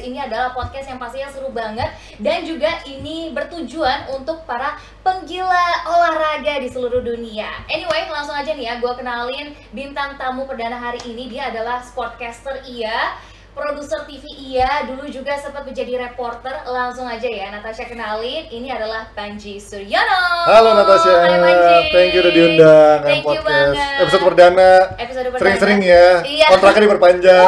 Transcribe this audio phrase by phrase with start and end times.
[0.00, 1.92] Podcast ini adalah podcast yang pastinya seru banget.
[2.16, 7.52] Dan juga ini bertujuan untuk para penggila olahraga di seluruh dunia.
[7.68, 11.28] Anyway, langsung aja nih ya, gue kenalin bintang tamu perdana hari ini.
[11.28, 13.12] Dia adalah sportcaster iya
[13.50, 16.64] produser TV iya, dulu juga sempat menjadi reporter.
[16.64, 18.46] Langsung aja ya, Natasha kenalin.
[18.46, 20.22] Ini adalah Panji Suryono.
[20.46, 21.76] Halo Natasha, Hai Panji.
[21.90, 23.46] thank you udah diundang Thank you Podcast.
[23.46, 24.00] banget.
[24.00, 25.40] Episode perdana, Episode perdana.
[25.42, 26.46] sering-sering ya, Iya.
[26.54, 27.44] kontraknya diperpanjang.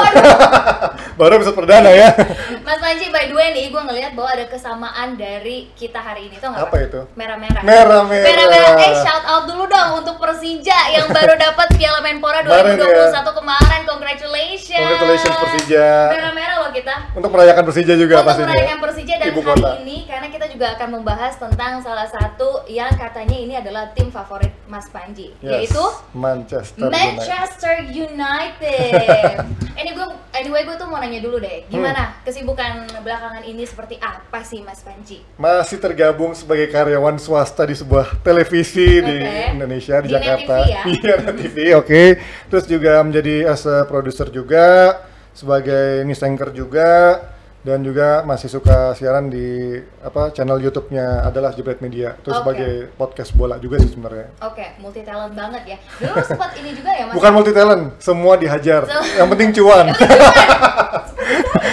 [1.20, 2.08] Baru episode perdana ya.
[2.66, 6.36] Mas Panji, by the way nih, gue ngeliat bahwa ada kesamaan dari kita hari ini
[6.40, 6.66] tuh nggak?
[6.66, 7.00] Apa itu?
[7.14, 7.62] Merah-merah.
[7.62, 8.27] Merah-merah.
[8.27, 8.72] Merah-merah.
[8.80, 13.80] Eh, shout out dulu dong untuk Persija yang baru dapat Piala Menpora Kemarin 2021 kemarin.
[13.84, 14.31] Congratulations.
[14.72, 16.08] Congratulations Persija.
[16.08, 16.52] Merah-merah
[16.83, 16.97] kita.
[17.14, 18.50] Untuk merayakan Persija juga untuk pastinya.
[18.50, 19.70] merayakan Persija dan Ibu hari kota.
[19.78, 24.50] ini karena kita juga akan membahas tentang salah satu yang katanya ini adalah tim favorit
[24.64, 26.83] Mas Panji Yes, yaitu Manchester.
[26.83, 26.92] United.
[26.92, 29.34] Manchester United.
[29.80, 32.24] ini gue anyway gue tuh mau nanya dulu deh, gimana Hmm.
[32.24, 35.22] kesibukan belakangan ini seperti apa sih Mas Panji?
[35.36, 39.52] Masih tergabung sebagai karyawan swasta di sebuah televisi di Oke.
[39.52, 40.55] Indonesia di, Di Net Jakarta.
[40.56, 40.83] TV ya?
[40.92, 42.02] Iya, TV, oke.
[42.48, 44.98] Terus juga menjadi as a produser juga,
[45.33, 47.19] sebagai news anchor juga,
[47.61, 52.14] dan juga masih suka siaran di apa channel YouTube-nya adalah Jebret Media.
[52.16, 52.42] Terus Oke.
[52.42, 54.34] sebagai podcast bola juga sih sebenarnya.
[54.40, 55.79] Oke, multi talent banget ya.
[55.96, 57.14] Dulu lu sempat ini juga ya Mas?
[57.14, 58.83] Bukan multi talent, semua dihajar.
[58.84, 59.86] Sem- Yang penting cuan.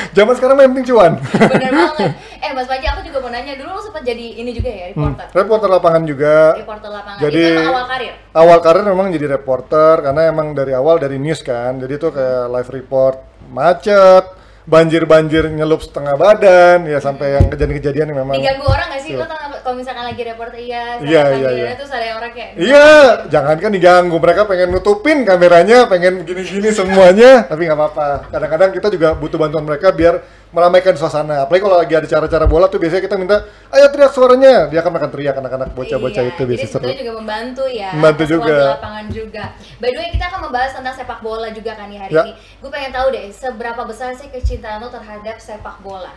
[0.09, 1.12] Zaman sekarang mah yang penting cuan.
[1.22, 2.12] Bener banget.
[2.39, 5.13] Eh Mas Panji, aku juga mau nanya dulu lu sempat jadi ini juga ya Hmm.
[5.16, 5.25] reporter.
[5.33, 6.35] Reporter lapangan juga.
[6.56, 7.19] Reporter lapangan.
[7.19, 8.13] Jadi Itu awal karir.
[8.31, 11.78] awal karir memang jadi reporter karena emang dari awal dari news kan.
[11.78, 13.16] Jadi itu kayak live report
[13.49, 14.38] macet,
[14.69, 19.12] banjir-banjir nyelup setengah badan ya sampai yang kejadian-kejadian yang memang Diganggu orang gak sih?
[19.12, 19.19] Iya.
[19.19, 21.68] Lo nggak, kalau misalkan lagi reporter iya, Iya, iya, iya.
[21.74, 22.88] terus ada orang kayak Iya,
[23.28, 28.07] jangankan diganggu, mereka pengen nutupin kameranya, pengen gini-gini semuanya, tapi nggak apa-apa.
[28.30, 31.46] Kadang-kadang kita juga butuh bantuan mereka biar meramaikan suasana.
[31.46, 33.38] Apalagi kalau lagi ada cara-cara bola tuh biasanya kita minta,
[33.69, 34.66] ayo teriak suaranya.
[34.68, 36.86] Dia akan makan teriak anak-anak bocah-bocah Iya, itu biasa jadi seru.
[36.91, 38.50] juga membantu ya Membantu juga.
[38.51, 39.44] di lapangan juga
[39.78, 42.22] by the way kita akan membahas tentang sepak bola juga kan nih hari Ya.
[42.25, 46.11] ini gue pengen tahu deh seberapa besar sih kecintaan lo terhadap sepak bola?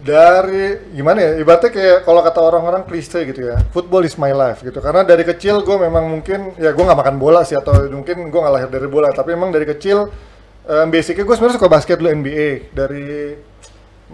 [0.00, 4.64] Dari gimana ya ibaratnya kayak kalau kata orang-orang klise gitu ya football is my life
[4.64, 4.80] gitu.
[4.80, 8.40] Karena dari kecil gue memang mungkin ya gue nggak makan bola sih atau mungkin gue
[8.40, 10.08] nggak lahir dari bola tapi memang dari kecil
[10.64, 13.36] um, basicnya gue sebenarnya suka basket dulu NBA dari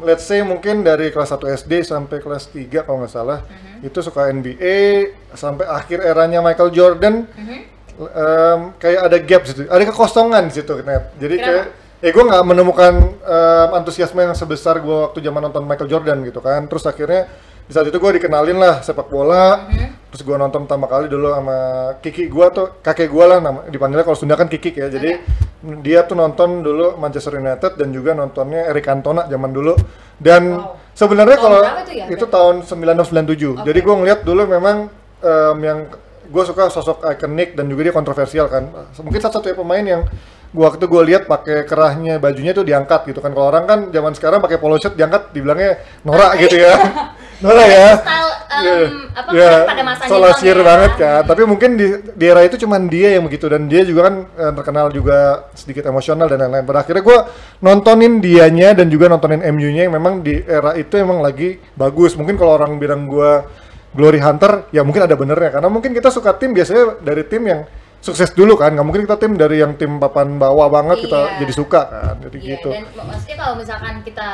[0.03, 3.41] let's say mungkin dari kelas 1 SD sampai kelas 3 kalau nggak salah
[3.81, 7.25] itu suka NBA sampai akhir eranya Michael Jordan
[7.97, 11.17] em, kayak ada gap situ, ada kekosongan situ net.
[11.17, 11.49] Jadi Kenapa?
[11.49, 11.67] kayak
[12.03, 12.93] eh gue nggak menemukan
[13.25, 16.69] em, antusiasme yang sebesar gue waktu zaman nonton Michael Jordan gitu kan.
[16.69, 17.25] Terus akhirnya
[17.67, 19.65] di saat itu gue dikenalin lah sepak bola.
[20.13, 21.59] Terus gue nonton pertama kali dulu sama
[22.01, 24.87] Kiki gue tuh kakek gue lah nama dipanggilnya kalau Sunda kan Kiki ya.
[24.93, 25.19] Jadi
[25.83, 29.75] dia tuh nonton dulu Manchester United dan juga nontonnya Eric Cantona zaman dulu.
[30.17, 30.81] Dan Wow.
[30.97, 33.61] sebenarnya kalau itu ya, itu tahun 1997.
[33.67, 34.89] Jadi gue ngeliat dulu memang
[35.21, 35.79] em, yang
[36.27, 38.69] gue suka sosok ikonik dan juga dia kontroversial kan.
[39.01, 40.03] Mungkin satu-satunya pemain yang
[40.57, 43.37] gua waktu gue lihat pakai kerahnya bajunya itu diangkat gitu kan.
[43.37, 46.75] Kalau orang kan zaman sekarang pakai polo shirt diangkat dibilangnya norak gitu ya.
[47.45, 47.89] norak ya.
[48.01, 48.77] style Iya.
[49.13, 50.69] apa Iya, kan pada masanya solosir doang ya.
[50.69, 51.23] banget kan.
[51.29, 54.53] Tapi mungkin di, di era itu cuman dia yang begitu dan dia juga kan eh,
[54.57, 56.65] terkenal juga sedikit emosional dan lain-lain.
[56.65, 57.19] Pada akhirnya gue
[57.61, 62.17] nontonin dianya dan juga nontonin MU-nya yang memang di era itu emang lagi bagus.
[62.17, 63.45] Mungkin kalau orang bilang gue
[63.97, 67.65] Glory Hunter, ya mungkin ada benernya karena mungkin kita suka tim biasanya dari tim yang
[68.07, 68.71] sukses dulu kan.
[68.71, 71.39] Nggak mungkin kita tim dari yang tim papan bawah banget kita Iya.
[71.43, 72.15] jadi suka kan.
[72.23, 72.71] Jadi Iya, gitu.
[72.71, 74.29] dan mak- maksudnya kalau misalkan kita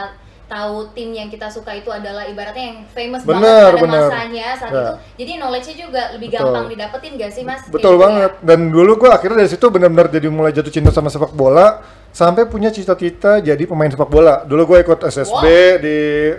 [0.44, 4.04] tahu tim yang kita suka itu adalah ibaratnya yang famous Bener, banget pada bener.
[4.04, 4.76] masanya saat Ya.
[4.76, 6.44] itu jadi knowledge-nya juga lebih Betul.
[6.44, 7.60] gampang didapetin gak sih mas?
[7.62, 8.32] Kayak Betul gitu banget.
[8.42, 11.80] Dan dulu gua akhirnya dari situ benar-benar jadi mulai jatuh cinta sama sepak bola
[12.12, 14.44] sampai punya cita-cita jadi pemain sepak bola.
[14.44, 15.44] Dulu gue ikut SSB
[15.80, 15.96] di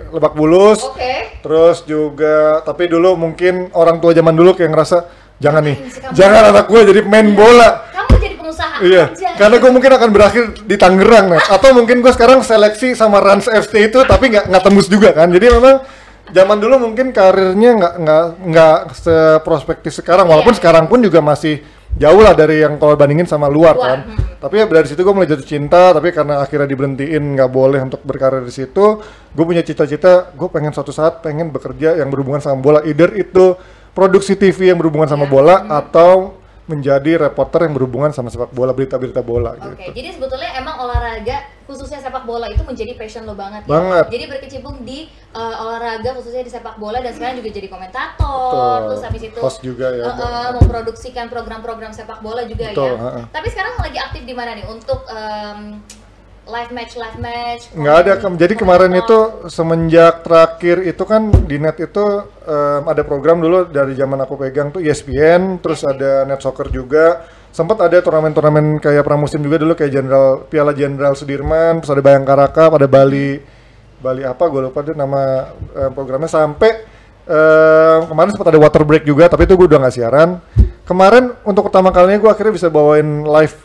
[0.08, 0.78] Lebak Bulus.
[0.80, 0.94] ya?
[0.94, 1.16] Oke.
[1.42, 4.98] Terus juga tapi dulu mungkin orang tua zaman dulu kayak ngerasa
[5.44, 7.69] jangan nih, Ngapain sih kamu?" jangan anak gue jadi pemain bola.
[7.92, 9.30] Kamu jadi pengusaha Iya, aja.
[9.36, 11.44] karena gue mungkin akan berakhir di Tangerang, Net.
[11.45, 15.28] Atau mungkin gue sekarang seleksi sama Rans FC itu, tapi nggak nggak tembus juga kan.
[15.28, 15.84] Jadi memang
[16.31, 20.60] zaman dulu mungkin karirnya nggak nggak nggak seprospektif sekarang, walaupun Iya.
[20.63, 21.60] sekarang pun juga masih
[21.94, 24.00] jauh lah dari yang kalau bandingin sama luar, Luar, kan.
[24.10, 24.42] hmm.
[24.42, 28.01] Tapi ya dari situ gue mulai jatuh cinta, tapi karena akhirnya diberhentiin nggak boleh untuk
[28.01, 28.98] berkarir di situ,
[29.30, 33.54] gue punya cita-cita, gue pengen suatu saat pengen bekerja yang berhubungan sama bola, either itu
[33.94, 35.31] produksi TV yang berhubungan sama Iya.
[35.31, 35.69] bola Hmm.
[35.72, 36.12] atau
[36.63, 40.00] menjadi reporter yang berhubungan sama sepak bola, berita-berita bola Oke, gitu.
[40.00, 43.69] jadi sebetulnya emang olahraga khususnya sepak bola itu menjadi passion lo banget ya.
[43.69, 44.06] Banget.
[44.07, 48.88] Jadi berkecimpung di uh, olahraga khususnya di sepak bola dan sekarang juga jadi komentator, Betul.
[48.95, 50.07] terus habis itu Host juga ya.
[50.07, 53.12] uh, uh, memproduksikan program-program sepak bola juga Betul, ya.
[53.12, 53.24] uh-uh.
[53.28, 55.84] Tapi sekarang lagi aktif di mana nih untuk um,
[56.44, 57.72] live match live match?
[57.72, 58.36] nggak ada Kem.
[58.36, 62.04] jadi kemarin itu semenjak terakhir itu kan di net itu
[62.44, 66.68] em, ada program dulu dari zaman aku pegang tuh E ESPN terus ada net soccer
[66.68, 67.24] juga.
[67.54, 72.50] Sempat ada turnamen-turnamen kayak pramusim juga dulu kayak Jenderal Piala Jenderal Sudirman terus ada Bayangkara
[72.50, 73.38] Cup ada Bali
[74.01, 76.28] Bali apa gue lupa deh nama em, programnya.
[76.28, 76.75] Sampai
[77.24, 80.30] em, kemarin sempat ada water break juga tapi itu gue udah nggak siaran
[80.84, 83.56] kemarin untuk pertama kalinya gue akhirnya bisa bawain live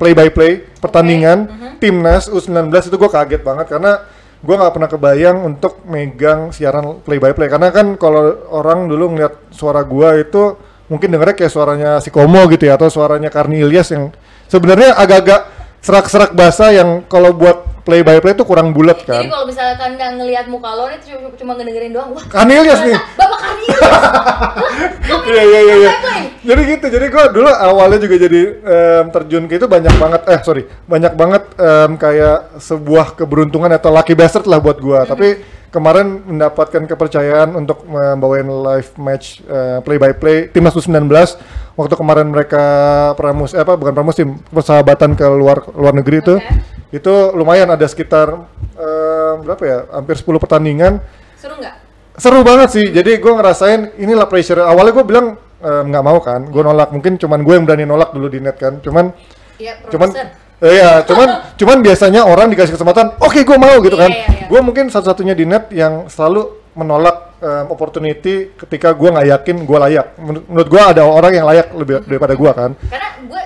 [0.00, 4.00] play by play pertandingan timnas U19 itu gue kaget banget karena
[4.40, 7.52] gue nggak pernah kebayang untuk megang siaran play by play.
[7.52, 10.56] Karena kan kalau orang dulu ngeliat suara gue itu
[10.88, 14.10] mungkin dengernya kayak suaranya si Komo gitu ya atau suaranya Karni Ilyas yang
[14.48, 15.40] sebenarnya agak-agak
[15.84, 19.98] serak-serak bahasa yang kalau buat play by play itu kurang bulat kan Jadi kalau misalkan
[19.98, 21.02] nggak ngelihat muka lo nih
[21.34, 23.78] cuma, ngedengerin doang, wah Ilyas nih Bapak Karnius.
[25.30, 25.74] Iya iya iya.
[25.78, 25.90] iya.
[26.42, 26.86] Jadi gitu.
[26.90, 31.12] Jadi gua dulu awalnya juga jadi em, terjun ke itu banyak banget eh sorry banyak
[31.14, 35.06] banget em, kayak sebuah keberuntungan atau lucky bastard lah buat gua.
[35.06, 35.38] Tapi
[35.70, 39.38] kemarin mendapatkan kepercayaan untuk membawain live match
[39.86, 41.06] play by play timnas U19
[41.78, 42.64] waktu kemarin mereka
[43.14, 46.79] pramus eh, apa bukan pramusim persahabatan ke luar luar negeri itu Oke.
[46.90, 48.34] Itu lumayan ada sekitar
[48.74, 49.78] em, berapa ya?
[49.94, 50.98] Hampir 10 pertandingan.
[51.38, 51.74] Seru nggak?
[52.20, 52.86] seru banget sih.
[52.92, 54.60] Jadi gue ngerasain inilah pressure.
[54.60, 55.26] Awalnya gue bilang
[55.62, 56.44] eh, nggak mau kan.
[56.52, 56.92] Gue nolak.
[56.92, 58.76] Mungkin cuman gue yang berani nolak dulu di net kan.
[58.84, 59.08] Cuman
[59.60, 60.08] Iya, cuman
[60.64, 61.28] eh, iya cuman
[61.60, 64.10] cuman biasanya orang dikasih kesempatan oke gue mau gitu Iya, kan.
[64.12, 64.46] iya, iya.
[64.48, 69.78] gue mungkin satu-satunya di net yang selalu menolak em, opportunity ketika gue nggak yakin gue
[69.80, 70.06] layak.
[70.16, 72.70] Menurut, menurut gue ada orang yang layak lebih daripada gue kan.
[72.88, 73.42] Karena gue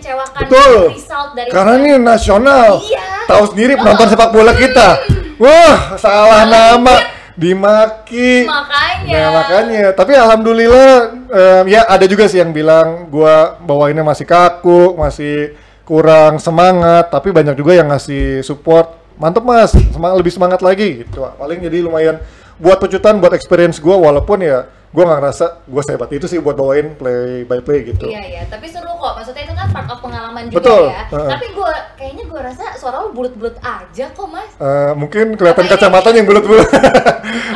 [0.00, 0.80] mengecewakan Betul.
[0.96, 2.68] result dari Karena ini nasional.
[2.80, 3.06] Iya.
[3.28, 4.88] Tahu sendiri penonton sepak bola kita.
[5.36, 6.96] Wah, salah nama,
[7.36, 8.48] dimaki.
[8.48, 9.16] makanya.
[9.16, 9.84] Nah, makanya.
[9.92, 10.88] Tapi alhamdulillah
[11.28, 15.54] em, ya ada juga sih yang bilang gua bawainnya masih kaku, masih
[15.84, 18.96] kurang semangat, tapi banyak juga yang ngasih support.
[19.20, 21.28] Mantep Mas, semangat lebih semangat lagi gitu.
[21.36, 22.16] Paling jadi lumayan
[22.56, 26.58] buat pecutan, buat experience gua walaupun ya gua nggak ngerasa gua sehebat itu sih buat
[26.58, 28.10] bawain play by play gitu.
[28.10, 29.12] Iya iya, tapi seru kok.
[29.16, 30.84] Maksudnya itu kan part of pengalaman juga Betul.
[30.92, 31.02] ya.
[31.08, 31.30] Heeh.
[31.32, 34.50] Tapi gue kayaknya gue rasa suara lo bulat-bulat aja kok mas.
[34.60, 36.68] Eh, mungkin kelihatan Apa kacamatanya yang bulat-bulat.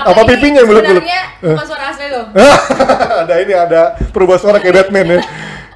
[0.04, 1.02] Apa, ini pipinya yang bulat-bulat?
[1.04, 2.22] Sebenarnya bukan suara asli lo.
[3.24, 5.20] ada ini ada perubah suara kayak Batman ya.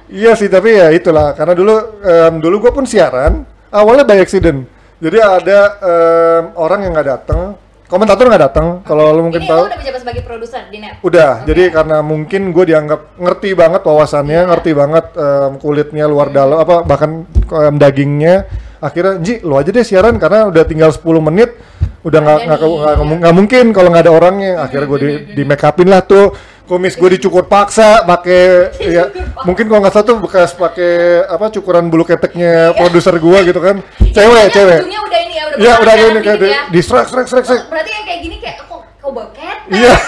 [0.09, 4.65] Iya sih tapi ya itulah karena dulu em, dulu gue pun siaran awalnya by accident.
[4.99, 7.53] Jadi ada em, orang yang nggak datang,
[7.89, 8.67] komentator nggak datang.
[8.85, 9.61] Kalau lo mungkin Ini tahu.
[9.61, 11.01] lo udah menjabat sebagai produser di net.
[11.01, 11.45] Udah, Oke.
[11.49, 14.49] jadi karena mungkin gue dianggap ngerti banget wawasannya, Iya.
[14.53, 18.45] ngerti banget em, kulitnya luar dalam, apa bahkan em, dagingnya.
[18.79, 21.51] Akhirnya, Ji, lu aja deh siaran karena udah tinggal 10 menit,
[21.99, 23.17] udah nggak nggak- iya.
[23.19, 24.51] nggak mungkin kalau nggak ada orangnya.
[24.63, 26.31] Akhirnya gue di, di make upin lah tuh,
[26.69, 29.09] kumis gue dicukur paksa, pakai ya
[29.41, 33.81] mungkin kalau nggak salah tuh bekas pakai apa cukuran bulu keteknya produser gue gitu kan,
[33.97, 34.79] cewek Pokoknya cewek.
[34.85, 36.61] Ujungnya udah ini ya, udah Iya besar udah ya, ini kayak di, ya.
[36.69, 37.09] di strike.
[37.09, 39.57] Berarti yang kayak gini kayak kok kok boket.
[39.73, 39.93] Iya.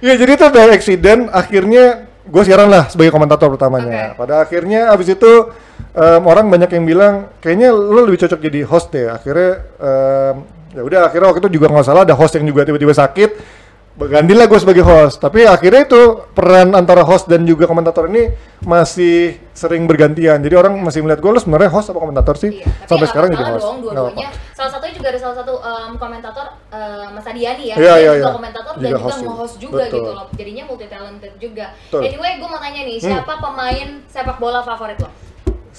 [0.00, 4.16] Iya jadi itu by accident akhirnya gue siaran lah sebagai komentator pertamanya.
[4.16, 4.24] Oke.
[4.24, 5.52] Pada akhirnya abis itu
[5.92, 9.12] em, orang banyak yang bilang kayaknya lo lebih cocok jadi host deh.
[9.12, 10.34] Akhirnya em,
[10.72, 13.59] ya udah akhirnya waktu itu juga nggak salah ada host yang juga tiba-tiba sakit.
[14.00, 15.20] Gantilah gue sebagai host.
[15.20, 18.32] Tapi akhirnya itu peran antara host dan juga komentator ini
[18.64, 20.40] masih sering bergantian.
[20.40, 22.60] Jadi orang masih melihat gue lo sebenarnya host apa komentator sih?
[22.60, 23.60] Iya, Sampai nggak sekarang jadi host.
[23.60, 24.28] dong dua-duanya.
[24.32, 24.56] apa-apa.
[24.56, 27.76] Salah satunya juga ada salah satu em, komentator em, Mas Adiani ya.
[27.76, 28.32] Iya, iya, juga iya.
[28.32, 29.28] komentator Juga dan juga host juga.
[29.28, 29.98] nge-host juga Betul.
[30.00, 30.26] gitu loh.
[30.32, 31.66] Jadinya multi talented juga.
[31.76, 32.00] Betul.
[32.06, 35.10] Anyway, gue mau tanya nih, siapa pemain sepak bola favorit lo?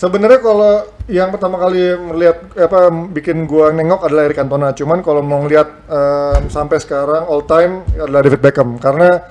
[0.01, 4.73] Sebenarnya kalau yang pertama kali melihat apa bikin gua nengok adalah Eric Cantona.
[4.73, 9.21] Cuman kalau mau ngeliat em, sampai sekarang all time adalah David Beckham karena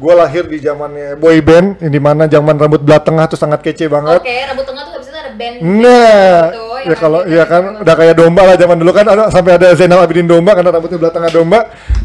[0.00, 3.84] gua lahir di zamannya boy band di mana zaman rambut belah tengah tuh sangat kece
[3.92, 4.24] banget.
[4.24, 5.54] Oke, rambut tengah tuh habis itu ada band.
[5.60, 9.56] Nah, gitu, ya kalau ya kan udah kayak domba lah zaman dulu kan ada sampai
[9.56, 11.60] ada Zainal Abidin domba karena rambutnya belah tengah domba.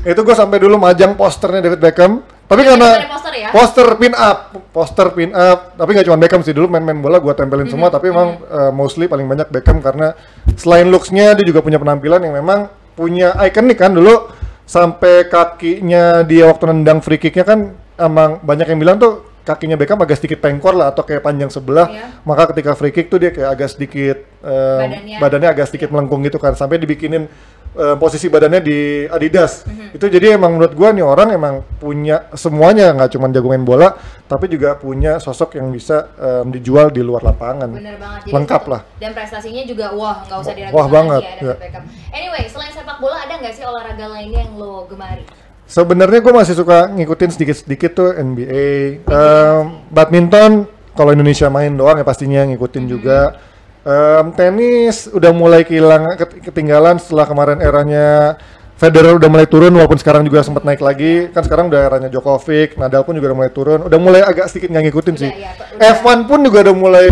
[0.07, 2.23] Itu gua sampai dulu majang posternya David Beckham.
[2.49, 3.49] Tapi karena poster ya?
[3.53, 4.37] poster pin up,
[4.73, 5.77] poster pin up.
[5.77, 7.93] Tapi nggak cuma Beckham sih dulu main-main bola gua tempelin Mhm, semua.
[7.93, 10.17] Tapi emang uh, mostly paling banyak Beckham karena
[10.57, 14.27] selain looks-nya dia juga punya penampilan yang memang punya ikonik kan dulu
[14.65, 19.97] sampai kakinya dia waktu nendang free kicknya kan emang banyak yang bilang tuh kakinya Beckham
[19.97, 21.89] agak sedikit pengkor lah atau kayak panjang sebelah.
[21.89, 22.21] Iya.
[22.21, 25.17] Maka ketika free kick tuh dia kayak agak sedikit um, Badannya.
[25.17, 27.25] badannya agak sedikit melengkung gitu kan sampai dibikinin
[27.69, 28.79] eh, posisi badannya di
[29.09, 29.65] Adidas.
[29.65, 29.97] Mhm.
[29.97, 33.97] Itu jadi emang menurut gua nih orang emang punya semuanya nggak cuma jago main bola,
[34.29, 37.69] tapi juga punya sosok yang bisa em, dijual di luar lapangan.
[37.73, 38.29] Bener banget.
[38.29, 38.81] Lengkap satu- lah.
[39.01, 41.81] Dan prestasinya juga wah nggak usah Wah diragukan banget, lagi ya, ya.
[42.09, 45.25] Anyway, selain sepak bola ada nggak sih olahraga lainnya yang lo gemari?
[45.69, 52.03] Sebenarnya gue masih suka ngikutin sedikit-sedikit tuh NBA, Em, badminton kalau Indonesia main doang ya
[52.03, 53.37] pastinya ngikutin juga.
[53.85, 58.35] Em, tenis udah mulai kehilangan ket- ketinggalan setelah kemarin eranya
[58.75, 62.79] Federer udah mulai turun walaupun sekarang juga sempat naik lagi kan sekarang udah eranya Djokovic,
[62.79, 65.31] Nadal pun juga udah mulai turun, udah mulai agak sedikit nggak ngikutin Udah, sih.
[65.35, 65.93] ya, udah.
[65.99, 67.07] F1 pun juga udah mulai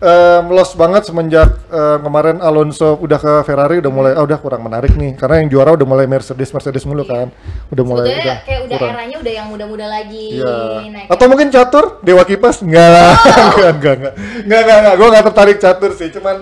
[0.00, 4.62] em, lost banget semenjak em, kemarin Alonso udah ke Ferrari udah mulai ah udah kurang
[4.62, 7.28] menarik nih karena yang juara udah mulai Mercedes Mercedes mulu kan
[7.68, 8.94] udah mulai Sebetulnya udah kayak udah kurang.
[8.96, 10.56] eranya udah yang muda-muda lagi Iya.
[10.86, 11.06] naik.
[11.08, 13.12] Atau mungkin catur Dewa Kipas enggak lah.
[13.54, 14.14] enggak, enggak, enggak.
[14.40, 14.94] Enggak, enggak, enggak.
[14.96, 16.08] Gua enggak tertarik catur sih.
[16.10, 16.36] Cuman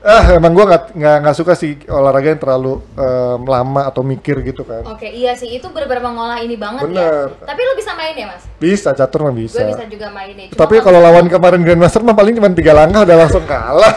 [0.00, 4.40] ah emang gua enggak enggak, enggak suka sih olahraga yang terlalu em, lama atau mikir
[4.40, 4.80] gitu kan.
[4.88, 7.36] Oke, iya sih itu bener-bener mengolah ini banget Bener.
[7.36, 7.44] ya.
[7.44, 8.42] Tapi lo bisa main ya, Mas?
[8.56, 9.60] Bisa catur mah bisa.
[9.60, 10.48] Gue bisa juga main ya.
[10.56, 13.92] Tapi kalau lawan kemarin Grandmaster mah paling cuma tiga langkah udah langsung kalah.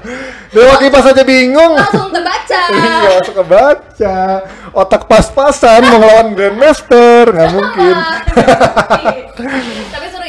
[0.54, 1.76] Dewa Kipas aja bingung.
[1.76, 2.60] langsung terbaca.
[2.78, 4.16] iya, langsung kebaca.
[4.72, 7.96] Otak pas-pasan mau ngelawan Grandmaster, nggak mungkin.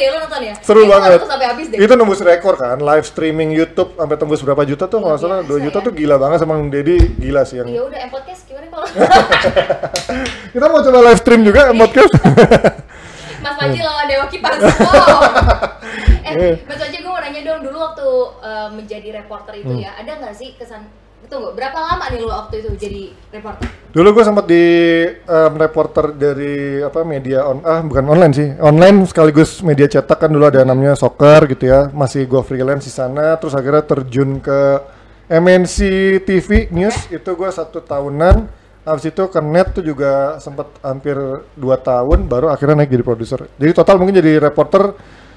[0.05, 0.53] Ya lo nonton ya?
[0.61, 1.19] Seru banget.
[1.25, 1.77] sampai habis deh.
[1.79, 5.39] Itu nembus rekor kan, live streaming YouTube sampai tembus berapa juta tuh kalau nggak salah
[5.39, 5.81] 2 biasa juta ya.
[5.81, 7.67] tuh gila banget sama Dedi, gila sih yang.
[7.67, 8.85] Ya udah, M podcast gimana kalau
[10.53, 12.13] Kita mau coba live stream juga podcast.
[13.43, 14.57] Mas Panji lawan Dewa Kipas.
[14.61, 15.19] Wow.
[16.25, 16.41] Iya.
[16.43, 18.07] eh, Mas Panji gue mau nanya dong dulu waktu
[18.41, 19.79] eh, menjadi reporter itu Hmm.
[19.79, 20.83] ya, ada nggak sih kesan
[21.25, 23.03] Tunggu, berapa lama nih lu waktu itu jadi
[23.33, 23.65] reporter?
[23.89, 24.63] Dulu gue sempat di
[25.09, 30.29] em, reporter dari apa media on ah bukan online sih, online sekaligus media cetak kan
[30.29, 34.59] dulu ada namanya soccer gitu ya, masih gue freelance di sana, terus akhirnya terjun ke
[35.25, 35.77] MNC
[36.21, 38.45] TV News itu gue satu tahunan,
[38.85, 41.17] habis itu ke net tuh juga sempat hampir
[41.57, 43.49] dua tahun, baru akhirnya naik jadi produser.
[43.57, 44.93] Jadi total mungkin jadi reporter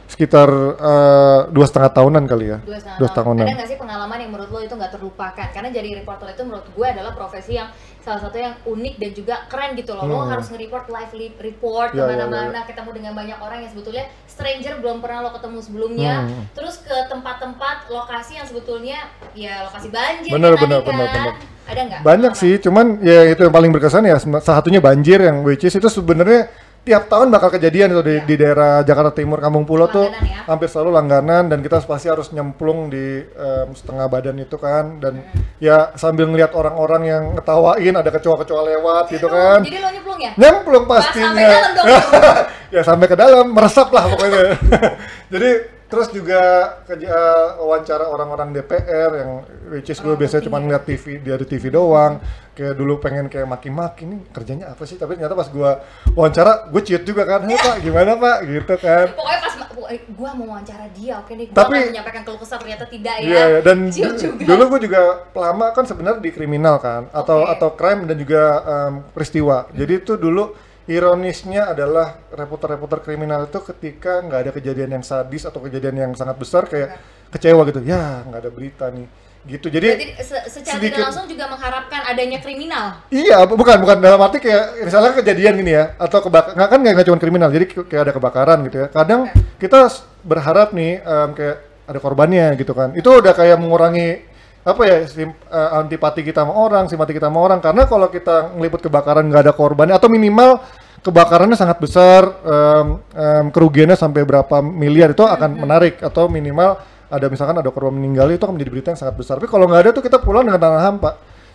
[0.09, 3.17] sekitar eh, dua setengah tahunan kali ya, Dua setengah dua tahun.
[3.37, 3.45] tahunan.
[3.45, 5.47] Ada nggak sih pengalaman yang menurut lo itu nggak terlupakan?
[5.49, 9.35] Karena jadi reporter itu menurut gue adalah profesi yang salah satu yang unik dan juga
[9.47, 10.03] keren gitu loh.
[10.03, 10.33] Lo Hmm.
[10.33, 14.05] harus nge-report live li- report Ya, ya, ke mana-mana, ketemu dengan banyak orang yang sebetulnya
[14.25, 16.15] stranger belum pernah lo ketemu sebelumnya.
[16.25, 16.45] Hmm.
[16.51, 18.99] Terus ke tempat-tempat lokasi yang sebetulnya
[19.33, 21.15] ya lokasi banjir Bener, bener, tadi bener, kan.
[21.15, 21.35] bener.
[21.69, 22.01] Ada nggak?
[22.01, 22.41] Banyak pengalaman?
[22.41, 25.85] sih, cuman ya itu yang paling berkesan ya salah satunya banjir yang which is itu
[25.87, 26.49] sebenarnya
[26.83, 28.25] tiap tahun bakal kejadian itu di, Iya.
[28.25, 30.41] di daerah Jakarta Timur Kampung Pulau tuh Langganan ya.
[30.45, 35.21] hampir selalu langganan dan kita pasti harus nyemplung di em, setengah badan itu kan dan
[35.59, 40.33] ya sambil ngelihat orang-orang yang ngetawain ada kecoa-kecoa lewat gitu kan Jadi lo nyemplung ya?
[40.35, 41.87] nyemplung Pas pastinya sampai dalam dong.
[42.77, 44.45] ya sampai ke dalam meresap lah pokoknya
[45.33, 45.51] jadi
[45.89, 46.41] terus juga
[46.85, 47.17] kerja
[47.59, 49.31] wawancara orang-orang DPR yang
[49.69, 50.47] which is gue Oh, biasanya iya.
[50.47, 52.21] cuma ngeliat TV dari TV doang
[52.53, 55.71] kayak dulu pengen kayak maki-maki nih kerjanya apa sih tapi ternyata pas gue
[56.13, 59.55] wawancara gue ciut juga kan hei pak gimana pak gitu kan Pokoknya pas
[59.89, 63.25] gue mau wawancara dia, oke nih, gue Tapi- akan menyampaikan keluh kesah ternyata tidak ya.
[63.25, 63.59] Iya, iya.
[63.65, 64.45] dan juga.
[64.45, 65.01] dulu gue juga
[65.33, 67.53] lama kan sebenarnya di kriminal kan, atau Oke.
[67.57, 69.65] atau crime dan juga em, peristiwa.
[69.73, 70.53] Jadi itu dulu
[70.89, 76.41] ironisnya adalah reporter-reporter kriminal itu ketika nggak ada kejadian yang sadis atau kejadian yang sangat
[76.41, 76.97] besar kayak
[77.29, 79.05] kecewa gitu, ya nggak ada berita nih,
[79.45, 79.69] gitu.
[79.69, 82.87] Jadi Berarti se- secara sedikit- tidak langsung juga mengharapkan adanya kriminal.
[83.13, 86.79] Iya, bu- bukan bukan dalam arti kayak misalnya kejadian gini ya, atau kebakaran nggak kan
[86.81, 88.87] nggak cuma kriminal, jadi kayak ada kebakaran gitu ya.
[88.89, 89.61] Kadang Oke.
[89.61, 89.93] kita
[90.25, 92.97] berharap nih em, kayak ada korbannya gitu kan.
[92.97, 94.25] Itu udah kayak mengurangi
[94.65, 97.59] apa ya sim, eh, antipati kita sama orang, simpati kita sama orang.
[97.63, 100.61] Karena kalau kita ngeliput kebakaran nggak ada korbannya atau minimal
[100.99, 106.75] kebakarannya sangat besar, em, em, kerugiannya sampai berapa miliar itu akan menarik atau minimal
[107.09, 109.41] ada misalkan ada korban meninggal itu akan menjadi berita yang sangat besar.
[109.41, 111.11] Tapi kalau nggak ada tuh kita pulang dengan tanah hampa.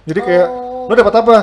[0.07, 0.89] Jadi kayak Oh.
[0.89, 1.37] lo dapat apa?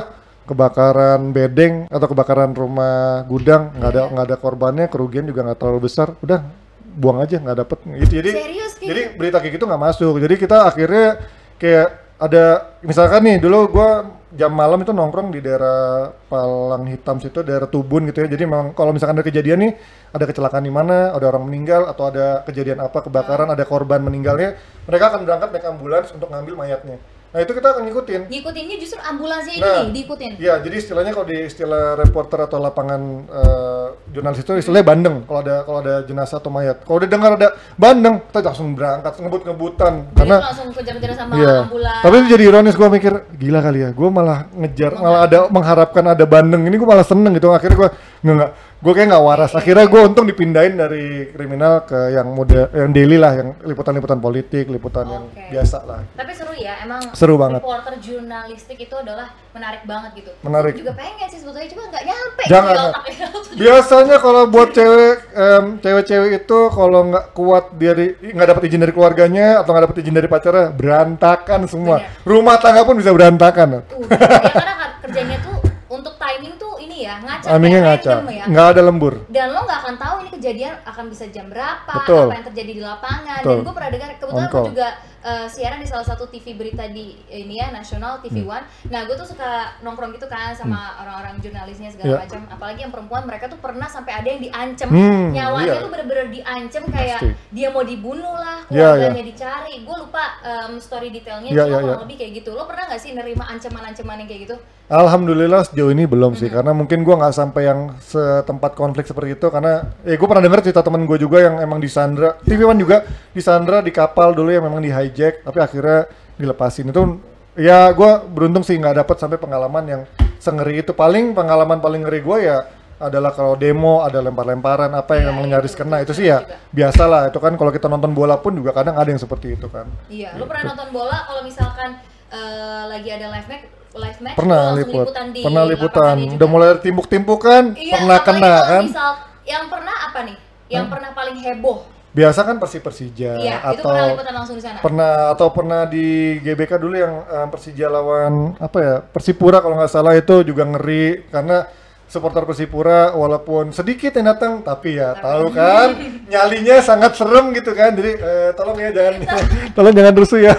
[0.50, 5.86] Kebakaran bedeng atau kebakaran rumah gudang nggak ada nggak ada korbannya, kerugian juga nggak terlalu
[5.86, 6.10] besar.
[6.18, 6.42] Udah
[6.90, 8.12] buang aja nggak dapet gitu.
[8.18, 10.18] Jadi Serius, jadi berita kayak gitu nggak masuk.
[10.18, 11.22] Jadi kita akhirnya
[11.60, 17.42] kayak ada misalkan nih dulu gua jam malam itu nongkrong di daerah Palang Hitam situ
[17.42, 18.28] daerah Tubun gitu ya.
[18.30, 19.72] Jadi memang kalau misalkan ada kejadian nih
[20.14, 24.54] ada kecelakaan di mana ada orang meninggal atau ada kejadian apa kebakaran ada korban meninggalnya
[24.86, 26.96] mereka akan berangkat naik ambulans untuk ngambil mayatnya
[27.30, 30.30] nah itu kita akan ngikutin Ngikutinnya justru ambulansnya ini Nah, nih, diikutin.
[30.36, 35.40] Iya, jadi istilahnya kalau di istilah reporter atau lapangan eh, jurnalis itu istilahnya bandeng kalau
[35.40, 36.82] ada kalau ada jenazah atau mayat.
[36.82, 41.70] Kalau udah dengar ada bandeng, kita langsung berangkat ngebut-ngebutan karena langsung kejar-kejar sama Iya.
[41.70, 42.02] ambulan.
[42.02, 43.90] Tapi itu jadi ironis gue mikir gila kali ya.
[43.94, 46.66] Gue malah ngejar, malah ada mengharapkan ada bandeng.
[46.66, 47.54] Ini gue malah seneng gitu.
[47.54, 47.90] Akhirnya gue
[48.26, 48.52] nggak.
[48.80, 49.52] Gue kayak nggak waras.
[49.52, 54.72] Akhirnya gue untung dipindahin dari kriminal ke yang mode yang daily lah, yang liputan-liputan politik,
[54.72, 55.52] liputan yang Oke.
[55.52, 56.00] biasa lah.
[56.16, 57.60] Tapi seru ya, emang Seru banget.
[57.60, 60.32] reporter jurnalistik itu adalah menarik banget gitu.
[60.40, 60.72] Menarik.
[60.72, 62.74] Gua juga pengen sih sebetulnya, cuma nggak nyampe Jangan.
[62.80, 62.88] gitu.
[63.60, 68.92] Biasanya kalau buat cewek, em, cewek-cewek itu kalau nggak kuat dari nggak dapat izin dari
[68.96, 72.00] keluarganya atau nggak dapat izin dari pacarnya, berantakan semua.
[72.00, 72.24] Bener.
[72.24, 73.84] Rumah tangga pun bisa berantakan.
[73.84, 75.60] Uh, ya karena kan kerjanya tuh
[75.90, 78.44] untuk timing tuh ini ya, ngaca kayak ngaca, ya.
[78.46, 79.14] nggak ada lembur.
[79.28, 82.30] dan lo nggak akan tahu ini kejadian akan bisa jam berapa Betul.
[82.30, 83.50] apa yang terjadi di lapangan Betul.
[83.52, 84.88] dan gue pernah dengar kebetulan gue juga
[85.20, 88.52] eh, siaran di salah satu TV berita di ini ya nasional TV Hmm.
[88.52, 89.50] One nah gue tuh suka
[89.80, 92.20] nongkrong gitu kan sama orang-orang jurnalisnya segala Iya.
[92.24, 95.78] macam apalagi yang perempuan mereka tuh pernah sampai ada yang diancam Hmm, nyawanya iya.
[95.78, 97.36] tuh bener-bener diancam kayak Pasti.
[97.50, 101.88] dia mau dibunuh lah Iya, keluarganya dicari gue lupa em, story detailnya Iya, cuma kurang
[101.92, 102.02] iya.
[102.02, 104.56] lebih kayak gitu lo pernah nggak sih nerima ancaman-ancaman yang kayak gitu
[104.90, 109.46] Alhamdulillah sejauh ini belum sih karena mungkin gua nggak sampai yang setempat konflik seperti itu
[109.46, 113.06] karena eh gue pernah dengar cerita temen gue juga yang emang disandra TV One juga
[113.30, 116.90] disandra di kapal dulu yang memang di hijack tapi akhirnya dilepasin.
[116.90, 117.22] Itu
[117.54, 120.02] ya gua beruntung sih nggak dapat sampai pengalaman yang
[120.42, 120.90] sengeri itu.
[120.90, 122.58] Paling pengalaman paling ngeri gua ya
[122.98, 126.42] adalah kalau demo ada lempar-lemparan apa yang Iya, emang itu nyaris kena itu sih ya
[126.42, 126.58] juga.
[126.74, 129.70] biasa lah itu kan kalau kita nonton bola pun juga kadang ada yang seperti itu
[129.70, 129.86] kan.
[130.10, 131.30] Iya, lu pernah nonton bola?
[131.30, 131.94] Kalau misalkan
[132.34, 135.06] eh, lagi ada live match, live match pernah liput.
[135.06, 136.16] liputan di pernah liputan.
[136.38, 138.84] Udah mulai timbuk-timbukan Iya, pernah kena kan?
[138.86, 140.36] Misal, yang pernah apa nih?
[140.70, 141.78] Yang pernah paling heboh?
[142.10, 144.82] biasa kan Persi Persija Iya, itu atau pernah liputan langsung di sana.
[144.82, 149.92] pernah atau pernah di GBK dulu yang eh, Persija lawan apa ya Persipura kalau nggak
[149.94, 151.30] salah itu juga ngeri.
[151.30, 151.70] Karena
[152.10, 155.94] supporter Persipura walaupun sedikit yang datang tapi ya tahu kan
[156.34, 157.94] nyalinya sangat serem gitu kan.
[157.94, 159.14] Jadi eh, tolong ya jangan
[159.78, 160.54] tolong jangan rusuh ya.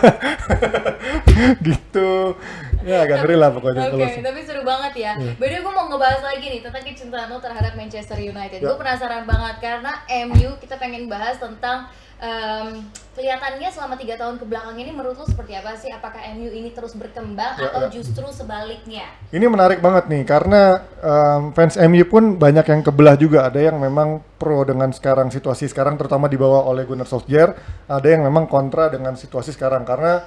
[1.59, 2.39] Gitu
[2.81, 5.11] ya agak ngeri lah pokoknya Oke, kalau tapi seru banget ya.
[5.17, 8.60] The way, gue mau ngebahas lagi nih tentang kecintaan lo terhadap Manchester United.
[8.60, 8.67] Ya.
[8.67, 9.91] Gue penasaran banget karena
[10.27, 11.89] MU kita pengen bahas tentang
[12.21, 15.89] em, kelihatannya selama tiga tahun ke belakang ini menurut lo seperti apa sih?
[15.89, 17.91] Apakah MU ini terus berkembang Ya, atau ya.
[17.91, 19.10] justru sebaliknya?
[19.34, 23.49] Ini menarik banget nih karena em, fans MU pun banyak yang kebelah juga.
[23.49, 27.58] Ada yang memang pro dengan sekarang situasi sekarang terutama dibawa oleh Gunnar Solskjaer.
[27.89, 30.21] Ada yang memang kontra dengan situasi sekarang karena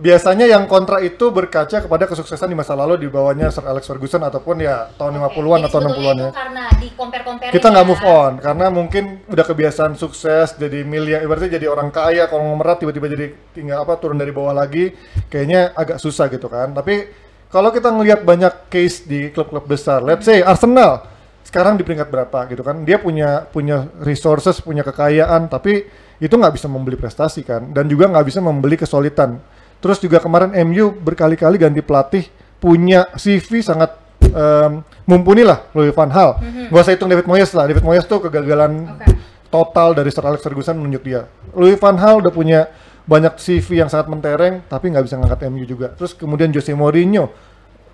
[0.00, 4.64] biasanya yang kontra itu berkaca kepada kesuksesan di masa lalu dibawanya Sir Alex Ferguson ataupun
[4.64, 6.30] ya tahun Oke, 50-an jadi atau sebetulnya 60-an ya.
[6.32, 11.60] karena di compare-compare Kita nggak move on karena mungkin udah kebiasaan sukses jadi miliar ibaratnya
[11.60, 14.96] jadi orang kaya kalau merat tiba-tiba jadi tinggal apa turun dari bawah lagi
[15.28, 16.72] kayaknya agak susah gitu kan.
[16.72, 17.12] Tapi
[17.52, 21.04] kalau kita ngelihat banyak case di klub-klub besar, let's say Arsenal
[21.44, 22.88] sekarang di peringkat berapa gitu kan.
[22.88, 25.84] Dia punya punya resources, punya kekayaan tapi
[26.18, 29.57] itu nggak bisa membeli prestasi kan dan juga nggak bisa membeli kesolidan.
[29.78, 32.26] Terus juga kemarin MU berkali-kali ganti pelatih
[32.58, 36.42] punya CV sangat em, mumpuni lah Louis van Gaal.
[36.68, 37.64] Gua usah hitung David Moyes lah.
[37.70, 39.06] David Moyes tuh kegagalan Oke.
[39.48, 41.30] total dari Sir Alex Ferguson menunjuk dia.
[41.54, 42.66] Louis van Gaal udah punya
[43.08, 45.94] banyak CV yang sangat mentereng tapi nggak bisa ngangkat MU juga.
[45.94, 47.30] Terus kemudian Jose Mourinho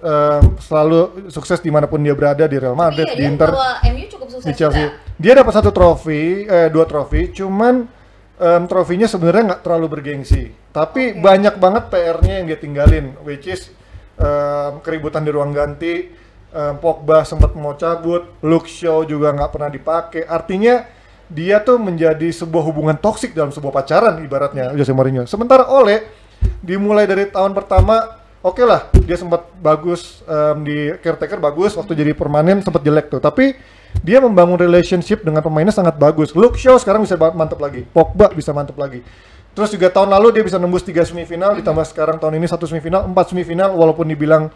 [0.01, 3.53] em, selalu sukses di mana pun dia berada di Real Madrid, iya, di Inter
[3.93, 4.89] MU cukup sukses di Chelsea.
[4.89, 4.97] juga.
[5.15, 7.87] Dia dapat satu trofi, eh dua trofi, cuman
[8.39, 10.51] em, trofinya sebenarnya nggak terlalu bergengsi.
[10.75, 11.21] Tapi Oke.
[11.23, 13.71] banyak banget PR-nya yang dia tinggalin, which is
[14.19, 16.11] em, keributan di ruang ganti,
[16.51, 20.23] em, Pogba sempat mau cabut, Luke Shaw juga nggak pernah dipakai.
[20.27, 20.87] Artinya
[21.31, 25.25] dia tuh menjadi sebuah hubungan toksik dalam sebuah pacaran ibaratnya Jose Mourinho.
[25.25, 26.05] Sementara Ole
[26.61, 32.13] dimulai dari tahun pertama oke lah dia sempat bagus em, di caretaker bagus waktu jadi
[32.13, 33.19] permanen sempat jelek tuh.
[33.25, 33.57] Tapi
[34.05, 36.37] dia membangun relationship dengan pemainnya sangat bagus.
[36.37, 37.89] Luke Shaw sekarang bisa mantep lagi.
[37.89, 39.01] Pogba bisa mantep lagi.
[39.55, 43.07] Terus juga tahun lalu dia bisa nembus tiga semifinal ditambah sekarang tahun ini satu semifinal
[43.07, 44.51] empat semifinal walaupun dibilang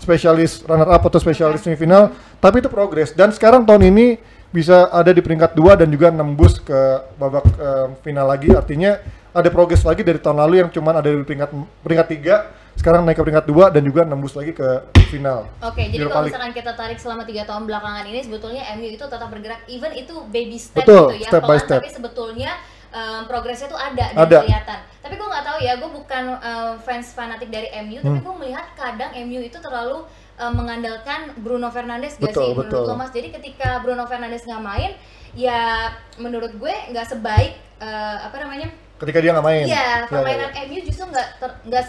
[0.00, 2.10] spesialis runner up atau spesialis semifinal
[2.42, 3.12] tapi itu progres.
[3.12, 6.80] Dan sekarang tahun ini bisa ada di peringkat dua dan juga nembus ke
[7.20, 8.48] babak em, final lagi.
[8.56, 8.96] Artinya
[9.36, 11.50] ada progres lagi dari tahun lalu yang cuman ada di peringkat
[11.84, 12.36] peringkat tiga
[12.78, 14.68] sekarang naik ke peringkat dua dan juga nembus lagi ke
[15.10, 18.86] final Oke, jadi Europa kalau misalkan kita tarik selama tiga tahun belakangan ini, sebetulnya MU
[18.86, 21.80] itu tetap bergerak, even itu baby step Betul, gitu ya, step by step.
[21.80, 22.50] tapi sebetulnya
[22.88, 24.38] em, progresnya tuh ada dan Ada.
[24.42, 24.78] kelihatan.
[25.00, 28.24] Tapi gue nggak tahu ya, gue bukan em, fans fanatik dari MU, tapi Hmm.
[28.24, 32.84] gue melihat kadang MU itu terlalu em, mengandalkan Bruno Fernandes gak Betul, sih betul.
[32.84, 33.10] lo mas?
[33.10, 34.92] Jadi ketika Bruno Fernandes nggak main,
[35.34, 38.70] ya menurut gue nggak sebaik eh, apa namanya?
[38.98, 40.62] ketika dia nggak main Iya, Ya, ya, permainan ya.
[40.66, 41.82] MU justru nggak ter- nggak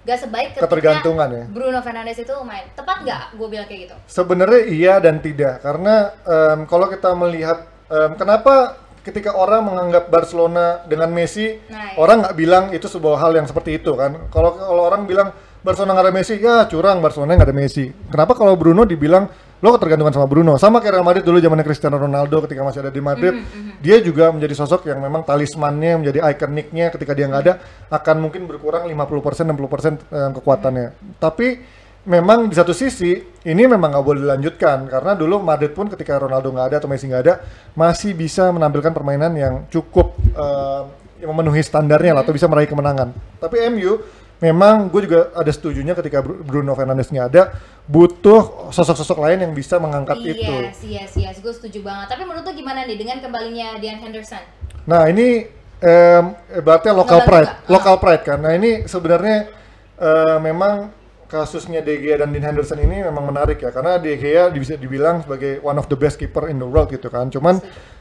[0.00, 1.44] gak sebaik Ketergantungan ya.
[1.52, 2.64] Bruno Fernandes itu main.
[2.72, 3.96] Tepat nggak gue bilang kayak gitu?
[4.08, 10.84] Sebenarnya iya dan tidak karena em, kalau kita melihat em, kenapa ketika orang menganggap Barcelona
[10.84, 11.96] dengan Messi Nah, iya.
[11.96, 15.32] orang nggak bilang itu sebuah hal yang seperti itu kan kalau kalau orang bilang
[15.64, 19.28] Barcelona nggak ada Messi ya curang Barcelona nggak ada Messi kenapa kalau Bruno dibilang
[19.60, 20.56] lo ketergantungan sama Bruno.
[20.56, 23.36] Sama kayak Real Madrid dulu zamannya Cristiano Ronaldo ketika masih ada di Madrid.
[23.36, 27.54] Mhm, dia juga menjadi sosok yang memang talismannya menjadi ikoniknya ketika dia nggak ada
[27.92, 30.88] akan mungkin berkurang 50% 60% eh, kekuatannya.
[31.20, 31.48] Tapi
[32.08, 34.88] memang di satu sisi ini memang nggak boleh dilanjutkan.
[34.88, 37.34] Karena dulu Madrid pun ketika Ronaldo nggak ada atau Messi nggak ada
[37.76, 40.82] masih bisa menampilkan permainan yang cukup eh,
[41.20, 43.12] yang memenuhi standarnya lah atau bisa meraih kemenangan.
[43.36, 44.00] Tapi MU
[44.40, 47.42] memang gue juga ada setujunya ketika Bru- Bruno Fernandes nggak ada
[47.84, 50.40] butuh sosok-sosok lain yang bisa mengangkat itu.
[50.64, 52.08] Yes, yes, yes, gue setuju banget.
[52.10, 54.40] Tapi menurut lo gimana nih dengan kembalinya Dean Henderson?
[54.88, 55.44] Nah ini
[55.78, 56.24] em,
[56.56, 57.68] ibaratnya local Ngebantu pride, nggak?
[57.68, 58.38] local pride kan.
[58.40, 59.38] Nah ini sebenarnya
[60.00, 60.88] eh, memang
[61.30, 65.22] kasusnya De Gea dan Dean Henderson ini memang menarik ya karena De Gea bisa dibilang
[65.22, 67.28] sebagai one of the best keeper in the world gitu kan.
[67.28, 67.60] Cuman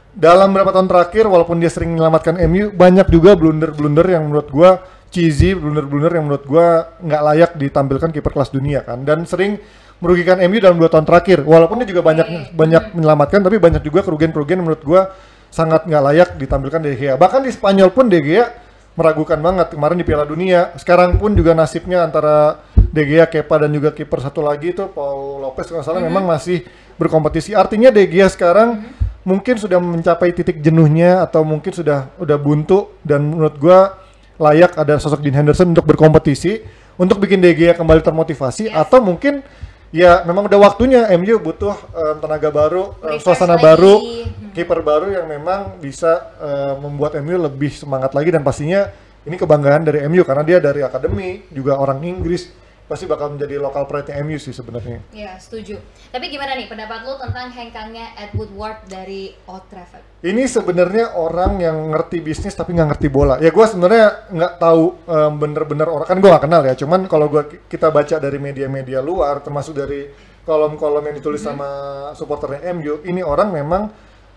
[0.09, 4.81] dalam beberapa tahun terakhir walaupun dia sering menyelamatkan MU banyak juga blunder-blunder yang menurut gua
[5.09, 9.57] cheesy, blunder-blunder yang menurut gua nggak layak ditampilkan kiper kelas dunia kan dan sering
[9.99, 11.43] merugikan MU dalam dua tahun terakhir.
[11.43, 15.11] Walaupun dia juga banyak banyak menyelamatkan tapi banyak juga kerugian-kerugian menurut gua
[15.49, 17.13] sangat nggak layak ditampilkan De Gea.
[17.17, 18.47] Bahkan di Spanyol pun De Gea
[18.93, 20.73] meragukan banget kemarin di Piala Dunia.
[20.77, 25.41] Sekarang pun juga nasibnya antara De Gea, Kepa dan juga kiper satu lagi itu Paul
[25.45, 26.63] Lopez kalau salah memang masih
[27.01, 27.57] berkompetisi.
[27.57, 28.85] Artinya De Gea sekarang
[29.27, 33.99] mungkin sudah mencapai titik jenuhnya atau mungkin sudah udah buntu dan menurut gua
[34.39, 36.63] layak ada sosok Dean Henderson untuk berkompetisi
[36.95, 38.75] untuk bikin De Gea kembali termotivasi Yes.
[38.75, 39.43] atau mungkin
[39.89, 43.65] ya memang udah waktunya MU butuh em, tenaga baru, Refresh suasana lagi.
[43.67, 44.51] baru, Hmm.
[44.53, 48.87] kiper baru yang memang bisa eh, membuat MU lebih semangat lagi dan pastinya
[49.23, 52.47] ini kebanggaan dari MU karena dia dari akademi juga orang Inggris
[52.89, 55.05] pasti bakal menjadi lokal pride MU sih sebenarnya.
[55.13, 55.77] Ya, setuju.
[56.09, 60.01] Tapi gimana nih pendapat lo tentang hengkangnya Ed Woodward dari Old Trafford?
[60.25, 63.37] Ini sebenarnya orang yang ngerti bisnis tapi nggak ngerti bola.
[63.37, 66.73] Ya gue sebenarnya nggak tahu em, bener-bener orang kan gue nggak kenal ya.
[66.73, 70.09] Cuman kalau gua kita baca dari media-media luar, termasuk dari
[70.41, 71.69] kolom-kolom yang ditulis sama
[72.17, 73.85] supporternya MU, ini orang memang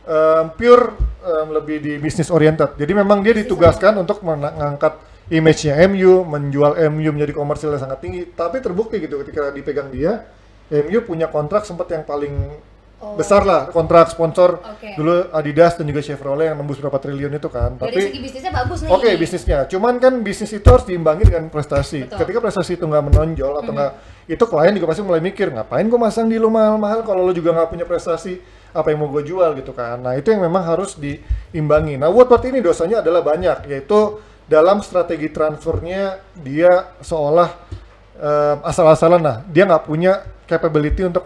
[0.04, 0.92] em, pure
[1.24, 2.76] em, lebih di bisnis oriented.
[2.76, 8.26] Jadi memang dia ditugaskan untuk mengangkat image-nya MU, menjual MU menjadi komersil yang sangat tinggi.
[8.26, 10.26] Tapi terbukti gitu ketika dipegang dia,
[10.70, 12.32] MU punya kontrak sempat yang paling
[13.02, 13.18] Oh.
[13.18, 14.94] besar lah kontrak sponsor Oke.
[14.94, 17.74] dulu Adidas dan juga Chevrolet yang nembus berapa triliun itu kan.
[17.74, 18.90] Dari segi Tapi bisnisnya bagus nih.
[18.94, 22.06] oke bisnisnya, cuman kan bisnis itu harus diimbangi dengan prestasi.
[22.06, 22.22] Betul.
[22.22, 23.92] Ketika prestasi itu nggak menonjol atau nggak
[24.30, 27.50] itu klien juga pasti mulai mikir ngapain gue masang di lu mahal-mahal kalau lu juga
[27.50, 28.38] nggak punya prestasi
[28.70, 29.98] apa yang mau gue jual gitu kan.
[29.98, 31.98] Nah itu yang memang harus diimbangi.
[31.98, 34.22] Nah Woodward ini dosanya adalah banyak yaitu
[34.52, 37.48] dalam strategi transfernya dia seolah
[38.20, 39.36] eh, asal-asalan lah.
[39.48, 41.24] Dia nggak punya capability untuk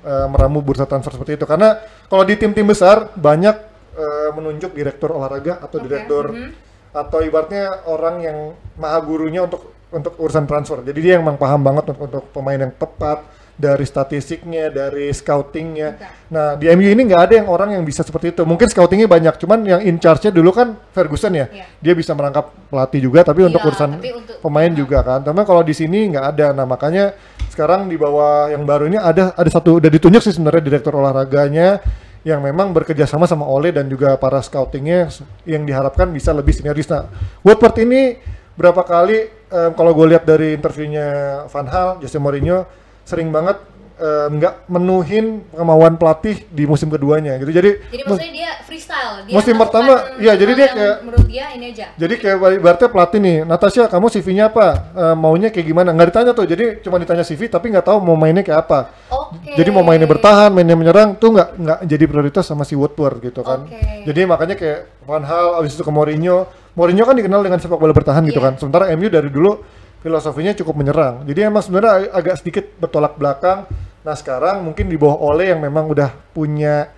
[0.00, 1.44] eh, meramu bursa transfer seperti itu.
[1.44, 1.76] Karena
[2.08, 3.56] kalau di tim-tim besar banyak
[3.92, 6.50] eh, menunjuk direktur olahraga atau Oke, direktur mhm.
[6.96, 8.38] atau ibaratnya orang yang
[8.80, 10.80] maha gurunya untuk untuk urusan transfer.
[10.80, 13.20] Jadi dia yang memang paham banget untuk, untuk pemain yang tepat
[13.62, 15.88] dari statistiknya dari scoutingnya
[16.26, 19.38] nah di MU ini nggak ada yang orang yang bisa seperti itu mungkin scoutingnya banyak
[19.38, 21.64] cuman yang in charge-nya dulu kan Ferguson ya Iya.
[21.78, 24.74] dia bisa merangkap pelatih juga tapi untuk Iya, urusan tapi untuk- pemain Nah.
[24.74, 25.20] juga kan.
[25.20, 26.46] Tapi kalau di sini nggak ada.
[26.50, 27.12] Nah makanya
[27.46, 31.78] sekarang di bawah yang baru ini ada ada satu udah ditunjuk sih sebenarnya direktur olahraganya
[32.22, 35.12] yang memang bekerja sama sama Ole dan juga para scoutingnya
[35.44, 36.88] yang diharapkan bisa lebih sinergis.
[36.88, 37.06] Nah
[37.42, 38.16] Woodward ini
[38.52, 41.06] berapa kali em, kalau gue lihat dari interviewnya
[41.46, 42.64] Van Hal, Jose Mourinho
[43.04, 43.58] sering banget
[43.94, 47.50] em, nggak menuhin kemauan pelatih di musim keduanya gitu.
[47.50, 49.14] Jadi Jadi maksudnya dia freestyle.
[49.22, 51.86] Dia Musim pertama, iya, jadi dia kayak- menurut dia ini aja.
[51.94, 54.66] Jadi kayak ibaratnya pelatih nih, Natasha kamu CV-nya apa?
[54.90, 55.94] Eh, maunya kayak gimana?
[55.94, 58.90] Nggak ditanya tuh, jadi cuma ditanya CV tapi nggak tahu mau mainnya kayak apa.
[59.08, 59.54] Oke.
[59.54, 63.46] Jadi mau mainnya bertahan, mainnya menyerang tuh nggak nggak jadi prioritas sama si Woodward gitu
[63.46, 63.70] kan.
[63.70, 64.02] Oke.
[64.02, 66.48] Jadi makanya kayak Van Hal, abis itu ke Mourinho.
[66.72, 68.46] Mourinho kan dikenal dengan sepak bola bertahan gitu Iya.
[68.50, 68.52] kan.
[68.56, 69.60] Sementara MU dari dulu
[70.02, 71.22] filosofinya cukup menyerang.
[71.24, 73.70] Jadi emang sebenarnya ag- agak sedikit bertolak belakang.
[74.02, 76.90] Nah sekarang mungkin di bawah Ole yang memang udah punya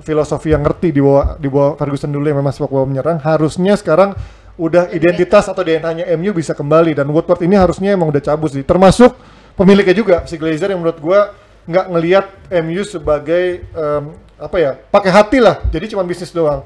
[0.00, 3.18] filosofi yang ngerti di bawah di bawah Ferguson dulu yang memang sepak bola menyerang.
[3.18, 4.14] Harusnya sekarang
[4.56, 8.62] udah identitas atau DNA-nya MU bisa kembali dan Woodward ini harusnya emang udah cabut sih.
[8.62, 9.18] Termasuk
[9.58, 11.34] pemiliknya juga si Glazer yang menurut gua
[11.66, 12.26] nggak ngelihat
[12.62, 14.04] MU sebagai em,
[14.38, 15.58] apa ya pakai hati lah.
[15.66, 16.62] Jadi cuma bisnis doang.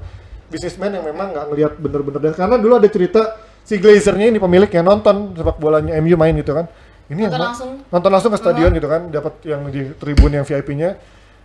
[0.53, 3.35] Bisnismen yang memang nggak ngelihat bener-bener karena dulu ada cerita
[3.67, 6.71] si Glazernya ini pemiliknya nonton sepak bolanya MU main gitu kan.
[7.07, 7.71] Ini yang Nonton ma- langsung?
[7.87, 10.99] nonton langsung ke stadion gitu kan, dapat yang di tribun yang VIP-nya.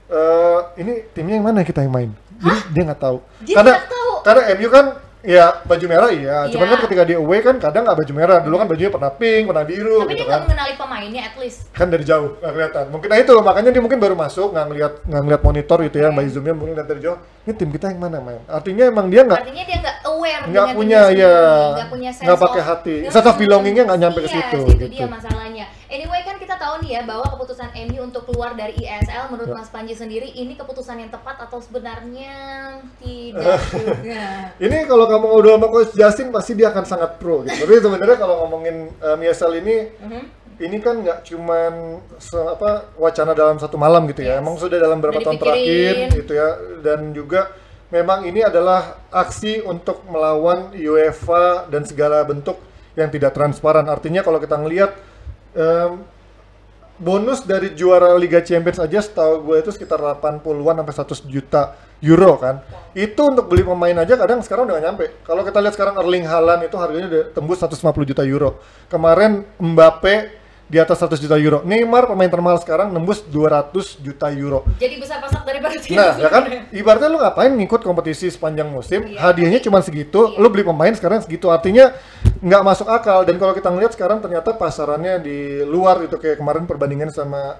[0.08, 2.10] Eh ini timnya yang mana kita yang main?
[2.38, 3.18] Jadi dia nggak tahu.
[3.42, 4.12] Dia karena tahu?
[4.22, 4.86] karena MU kan
[5.22, 6.74] ya baju merah iya, cuman Iya.
[6.74, 8.38] kan ketika di away kan kadang nggak baju merah.
[8.42, 10.42] Dulu kan bajunya pernah pink, pernah biru Tapi gitu dia kan.
[10.50, 11.60] mengenali pemainnya at least.
[11.72, 12.86] Kan dari jauh nggak kelihatan.
[12.90, 15.98] Mungkin nah itu loh, makanya dia mungkin baru masuk nggak ngeliat nggak ngeliat monitor gitu
[16.02, 17.20] ya, by zoomnya mungkin lihat dari jauh.
[17.42, 18.42] Ini tim kita yang mana main?
[18.46, 21.34] Artinya emang dia nggak Artinya dia nggak aware nggak punya ya
[21.74, 24.72] nggak punya sense nggak pakai hati sense of belongingnya nggak nyampe ke Yes, situ itu
[24.78, 25.66] gitu dia masalahnya.
[25.90, 26.31] Anyway kan
[26.62, 29.58] tahu nih ya bahwa keputusan MU untuk keluar dari ISL menurut Ya.
[29.58, 32.34] Mas Panji sendiri ini keputusan yang tepat atau sebenarnya
[32.98, 34.24] tidak juga.
[34.66, 38.16] ini kalau kamu ngobrol sama coach Justin pasti dia akan sangat pro gitu tapi sebenarnya
[38.16, 40.22] kalau ngomongin um, ESL ini Mhm.
[40.62, 41.74] ini kan nggak cuman
[42.16, 44.40] se- apa wacana dalam satu malam gitu ya Yes.
[44.40, 46.48] emang sudah dalam beberapa Udah tahun terakhir gitu ya
[46.80, 47.50] dan juga
[47.90, 52.62] memang ini adalah aksi untuk melawan UEFA dan segala bentuk
[52.94, 54.92] yang tidak transparan artinya kalau kita ngelihat
[55.52, 56.06] em,
[57.02, 61.74] bonus dari juara Liga Champions aja setahu gue itu sekitar 80-an sampai 100 juta
[62.06, 62.62] euro kan.
[62.94, 65.06] Itu untuk beli pemain aja kadang sekarang udah gak nyampe.
[65.26, 68.62] Kalau kita lihat sekarang Erling Haaland itu harganya udah tembus 150 juta euro.
[68.86, 70.41] Kemarin Mbappe
[70.72, 71.60] di atas 100 juta euro.
[71.68, 74.64] Neymar pemain termahal sekarang nembus 200 juta euro.
[74.80, 76.00] Jadi besar pasak daripada tim.
[76.00, 79.20] Nah, ya kan ibaratnya lu ngapain ngikut kompetisi sepanjang musim, Iya.
[79.20, 80.40] hadiahnya cuma segitu, Iya.
[80.40, 81.52] lu beli pemain sekarang segitu.
[81.52, 81.92] Artinya
[82.40, 86.64] nggak masuk akal dan kalau kita ngeliat sekarang ternyata pasarannya di luar itu kayak kemarin
[86.64, 87.60] perbandingan sama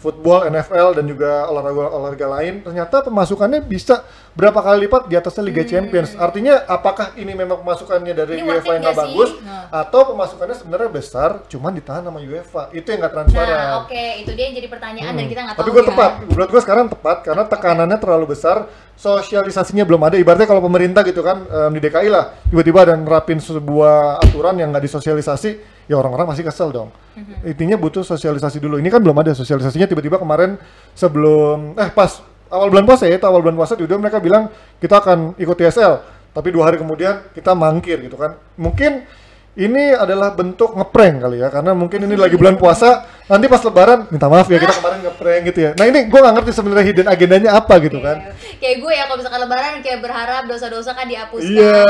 [0.00, 4.00] football, NFL dan juga olahraga olahraga lain, ternyata pemasukannya bisa
[4.32, 6.16] berapa kali lipat di atasnya Liga Champions.
[6.16, 8.38] Artinya apakah ini memang pemasukannya dari Hmm.
[8.40, 9.68] Ini UEFA yang nggak bagus Nah.
[9.84, 12.72] atau pemasukannya sebenarnya besar cuman ditahan sama UEFA.
[12.72, 13.52] Itu yang nggak transparan.
[13.52, 15.68] Nah, oke, itu dia yang jadi pertanyaan dan kita nggak tahu Hmm.
[15.68, 15.88] Tapi gue ya.
[15.92, 18.56] tepat, menurut gue sekarang tepat karena tekanannya terlalu besar,
[18.96, 20.16] sosialisasinya belum ada.
[20.16, 24.70] Ibaratnya kalau pemerintah gitu kan em, di DKI lah, tiba-tiba ada nerapin sebuah aturan yang
[24.70, 25.50] nggak disosialisasi,
[25.90, 26.94] ya orang-orang pasti kesel dong.
[27.18, 27.50] Mhm.
[27.50, 28.78] Intinya butuh sosialisasi dulu.
[28.78, 29.90] Ini kan belum ada sosialisasinya.
[29.90, 30.54] Tiba-tiba kemarin
[30.94, 34.46] sebelum eh pas awal bulan puasa ya, itu awal bulan puasa tiba mereka bilang
[34.78, 35.98] kita akan ikut TSL.
[36.30, 38.38] Tapi dua hari kemudian kita mangkir gitu kan.
[38.54, 39.02] Mungkin
[39.52, 44.06] ini adalah bentuk ngeprank kali ya karena mungkin ini lagi bulan puasa nanti pas lebaran
[44.06, 45.70] minta maaf ya kita kemarin ngeprank gitu ya.
[45.74, 48.18] Nah ini gue nggak ngerti sebenarnya hidden agendanya apa gitu kan.
[48.20, 51.50] Kayak- Kayak gue ya kalau misalkan lebaran kayak berharap dosa-dosa kan dihapuskan.
[51.50, 51.82] iya.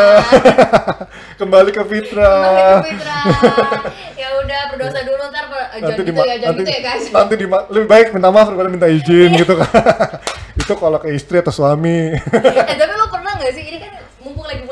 [1.41, 2.81] Kembali ke fitrah.
[2.81, 3.23] Kembali ke fitrah.
[4.15, 6.81] ya udah berdosa dulu ntar ber- eh, jangan gitu dima- ya, jangan nanti, gitu ya
[6.83, 7.05] guys.
[7.11, 9.69] nanti dima- lebih baik minta maaf daripada minta izin gitu kan.
[10.61, 12.17] Itu kalau ke istri atau suami.
[12.71, 13.65] Eh tapi lo pernah nggak sih?
[13.67, 13.91] Ini kan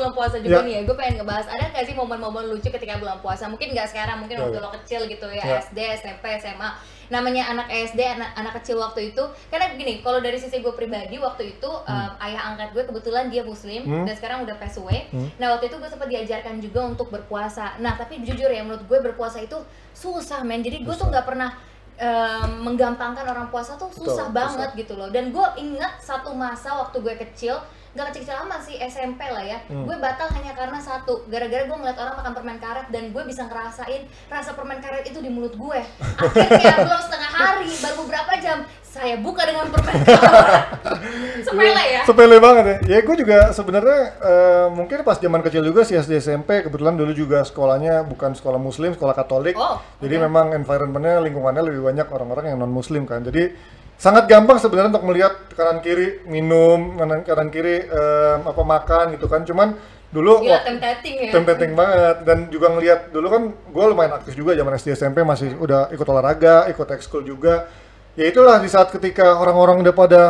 [0.09, 0.65] bulan puasa juga Ya.
[0.65, 3.87] nih ya gue pengen ngebahas ada nggak sih momen-momen lucu ketika bulan puasa mungkin nggak
[3.87, 4.63] sekarang mungkin Ya, waktu ya.
[4.63, 5.57] lo kecil gitu ya, Ya.
[5.61, 6.69] SD SMP SMA
[7.09, 11.17] namanya anak SD anak anak kecil waktu itu karena gini kalau dari sisi gue pribadi
[11.17, 14.05] waktu itu um, ayah angkat gue kebetulan dia muslim Hmm.
[14.05, 15.29] dan sekarang udah pass away Hmm.
[15.35, 18.99] nah waktu itu gue sempat diajarkan juga untuk berpuasa nah tapi jujur ya menurut gue
[19.03, 19.57] berpuasa itu
[19.91, 21.09] susah men jadi gue tuh Susah.
[21.11, 21.49] nggak pernah
[21.97, 26.77] em, menggampangkan orang puasa tuh susah Betul, banget gitu loh dan gue ingat satu masa
[26.77, 27.57] waktu gue kecil
[27.97, 29.57] gak kecil-kecil amat sih SMP lah ya.
[29.65, 29.85] Hmm.
[29.89, 33.49] gue batal hanya karena satu gara-gara gue ngeliat orang makan permen karet dan gue bisa
[33.49, 35.79] ngerasain rasa permen karet itu di mulut gue.
[36.21, 40.65] Akhirnya belum setengah hari baru beberapa jam saya buka dengan permen karet.
[41.45, 42.01] Sepele ya?
[42.05, 42.77] Sepele banget ya.
[42.85, 47.09] Ya gue juga sebenarnya eh, mungkin pas zaman kecil juga sih SD SMP kebetulan dulu
[47.17, 49.57] juga sekolahnya bukan sekolah muslim sekolah katolik.
[49.57, 50.23] Oh, jadi oke.
[50.29, 53.25] memang environmentnya lingkungannya lebih banyak orang-orang yang non muslim kan.
[53.25, 59.05] Jadi sangat gampang sebenarnya untuk melihat kanan kiri minum kanan kanan kiri em, apa makan
[59.19, 59.43] gitu kan.
[59.43, 59.75] Cuman
[60.09, 61.31] dulu gila tempting ya.
[61.35, 62.23] tempting banget.
[62.23, 66.07] Dan juga ngelihat dulu kan gue lumayan aktif juga zaman SD SMP masih udah ikut
[66.07, 67.67] olahraga ikut ekskul juga.
[68.15, 70.23] Ya itulah di saat ketika orang-orang udah pada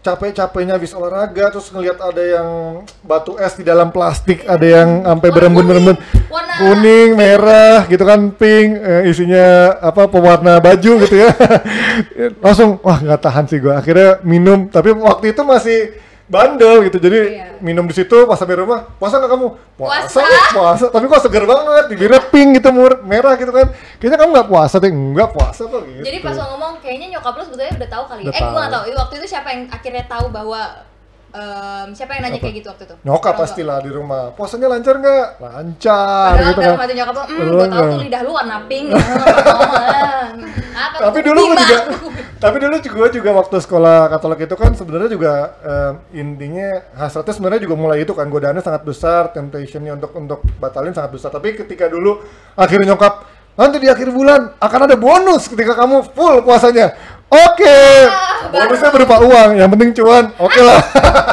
[0.00, 2.48] capek-capeknya habis olahraga terus ngelihat ada yang
[3.04, 5.96] batu es di dalam plastik ada yang sampai berembun-berembun
[6.60, 7.12] kuning.
[7.20, 11.30] merah gitu kan pink eh, isinya apa pewarna baju gitu ya.
[12.44, 15.78] Langsung wah nggak tahan sih gue akhirnya minum tapi waktu itu masih
[16.30, 17.46] bandel gitu jadi Iya.
[17.58, 20.22] minum di situ pas sampai rumah puasa nggak kamu Puasa.
[20.48, 23.66] puasa tapi kok seger banget bibirnya pink gitu mur merah gitu kan
[23.98, 27.34] kayaknya kamu nggak puasa deh enggak puasa kok gitu jadi pas lo ngomong kayaknya nyokap
[27.34, 28.60] lo sebetulnya udah tahu kali ya Udah eh gue tahu.
[28.60, 30.60] gak tahu waktu itu siapa yang akhirnya tahu bahwa
[31.30, 32.44] em, siapa yang nanya Apa?
[32.44, 33.42] kayak gitu waktu itu nyokap Orang tua.
[33.44, 37.44] pastilah di rumah puasanya lancar nggak lancar Padahal gitu kan hati nyokap lo, hmm, gue
[37.44, 38.00] tau tuh nggak.
[38.00, 38.86] lidah lu warna pink.
[40.72, 41.76] Apa tapi dulu gue juga
[42.40, 47.68] tapi dulu gue juga waktu sekolah Katolik itu kan sebenarnya juga em, intinya hasratnya sebenarnya
[47.68, 51.28] juga mulai itu kan godaannya sangat besar temptationnya untuk untuk batalin sangat besar.
[51.28, 52.24] Tapi ketika dulu
[52.56, 53.28] akhirnya nyokap
[53.60, 56.96] nanti di akhir bulan akan ada bonus ketika kamu full puasanya.
[57.28, 57.76] Oke
[58.08, 60.32] Ah, bonusnya berupa uang yang penting cuan.
[60.40, 60.80] Oke lah.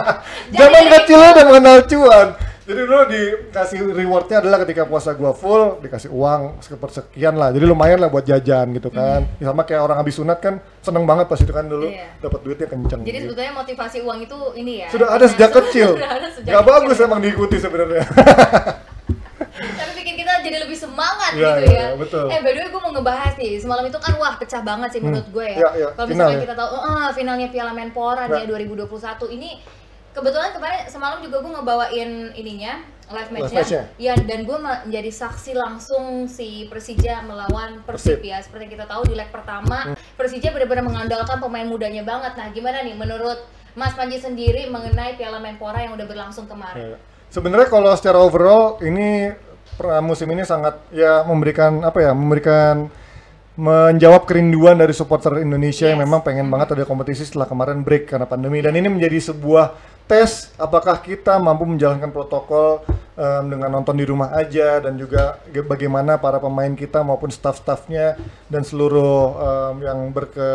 [0.60, 6.12] Zaman kecilnya udah mengenal cuan Jadi dulu dikasih rewardnya adalah ketika puasa gua full dikasih
[6.12, 7.56] uang sepersekian lah.
[7.56, 9.24] Jadi lumayan lah buat jajan gitu kan.
[9.40, 12.20] Ya, sama kayak orang habis sunat kan seneng banget pas itu kan dulu Iya.
[12.20, 13.02] dapat duitnya kenceng.
[13.02, 13.24] Jadi gitu.
[13.32, 14.88] sebetulnya motivasi uang itu ini ya.
[14.92, 15.96] sudah ada sejak kecil.
[15.96, 16.72] Sudah ada sejak Gak kecil.
[16.76, 18.04] bagus emang diikuti sebenarnya.
[19.58, 21.88] Tapi bikin kita jadi lebih semangat Iya, gitu iya, ya.
[21.96, 22.26] betul.
[22.28, 25.02] Eh by the way gue mau ngebahas nih, semalam itu kan wah pecah banget sih
[25.02, 25.58] menurut gue ya.
[25.58, 25.88] Iya, iya.
[25.96, 26.44] Kalau misalnya ya?
[26.44, 28.54] kita tahu, eh finalnya Piala Menpora nih Iya.
[28.54, 29.50] ya 2021 ini
[30.18, 33.84] kebetulan kemarin semalam juga gue ngebawain ininya live matchnya, match-nya.
[34.02, 38.26] ya dan gue menjadi saksi langsung si Persija melawan Persib, Persib.
[38.26, 38.32] Hmm.
[38.34, 42.50] ya seperti yang kita tahu di leg pertama Persija benar-benar mengandalkan pemain mudanya banget nah
[42.50, 43.46] gimana nih menurut
[43.78, 47.00] Mas Panji sendiri mengenai Piala Menpora yang udah berlangsung kemarin Iya.
[47.28, 49.30] Sebenarnya kalau secara overall ini
[50.00, 52.88] musim ini sangat ya memberikan apa ya memberikan
[53.58, 56.06] menjawab kerinduan dari supporter Indonesia yang Yes.
[56.08, 60.56] memang pengen banget ada kompetisi setelah kemarin break karena pandemi dan ini menjadi sebuah tes
[60.56, 62.82] apakah kita mampu menjalankan protokol
[63.20, 65.36] em, dengan nonton di rumah aja dan juga
[65.68, 68.16] bagaimana para pemain kita maupun staff-staffnya
[68.48, 70.50] dan seluruh em, yang berke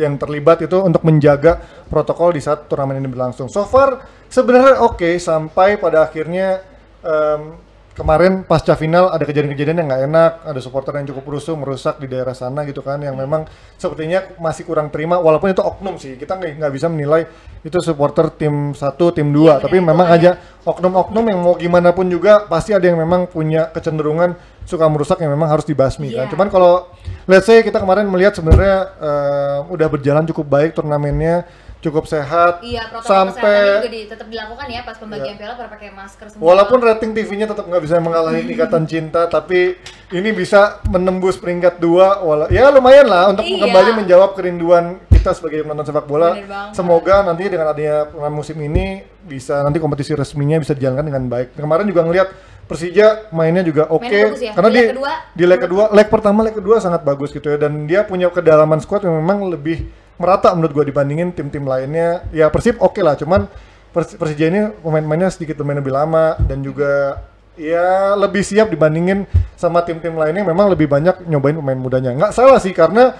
[0.00, 1.60] yang terlibat itu untuk menjaga
[1.92, 3.52] protokol di saat turnamen ini berlangsung.
[3.52, 6.64] So far sebenarnya oke sampai pada akhirnya
[7.04, 7.60] em,
[7.94, 12.10] kemarin pasca final ada kejadian-kejadian yang nggak enak, ada supporter yang cukup rusuh, merusak di
[12.10, 13.46] daerah sana gitu kan, yang memang
[13.78, 17.30] sepertinya masih kurang terima, walaupun itu oknum sih, kita nggak bisa menilai
[17.62, 22.10] itu supporter tim satu, tim dua, Iya, tapi memang aja oknum-oknum yang mau gimana pun
[22.10, 24.34] juga pasti ada yang memang punya kecenderungan
[24.66, 26.26] suka merusak yang memang harus dibasmi kan.
[26.26, 26.32] Iya.
[26.32, 26.90] Cuman kalau
[27.30, 31.46] let's say kita kemarin melihat sebenarnya eh, udah berjalan cukup baik turnamennya,
[31.84, 35.92] cukup sehat, Iya, protokol sampai juga di, tetap dilakukan ya pas pembagian piala pada pakai
[35.92, 36.42] masker semua.
[36.42, 39.76] Walaupun rating TV-nya tetap nggak bisa mengalahkan Ikatan Cinta, tapi
[40.10, 42.24] ini bisa menembus peringkat dua.
[42.24, 43.68] Wala ya lumayan lah untuk Iya.
[43.68, 46.32] kembali menjawab kerinduan kita sebagai penonton sepak bola.
[46.72, 51.56] Semoga nanti dengan adanya musim ini bisa nanti kompetisi resminya bisa dijalankan dengan baik.
[51.56, 52.28] Kemarin juga ngelihat
[52.64, 54.56] Persija mainnya juga oke bagus ya.
[54.56, 55.12] karena Di di leg kedua?
[55.36, 58.80] di leg kedua, leg pertama, leg kedua sangat bagus gitu ya dan dia punya kedalaman
[58.80, 59.84] squad yang memang lebih
[60.16, 62.26] merata menurut gua dibandingin tim-tim lainnya.
[62.30, 63.46] Ya Persib oke lah, cuman
[63.90, 67.22] Pers- Persija ini pemain-pemainnya sedikit bermain lebih lama dan juga
[67.54, 69.22] ya lebih siap dibandingin
[69.54, 72.10] sama tim-tim lainnya memang lebih banyak nyobain pemain mudanya.
[72.10, 73.14] Nggak salah sih karena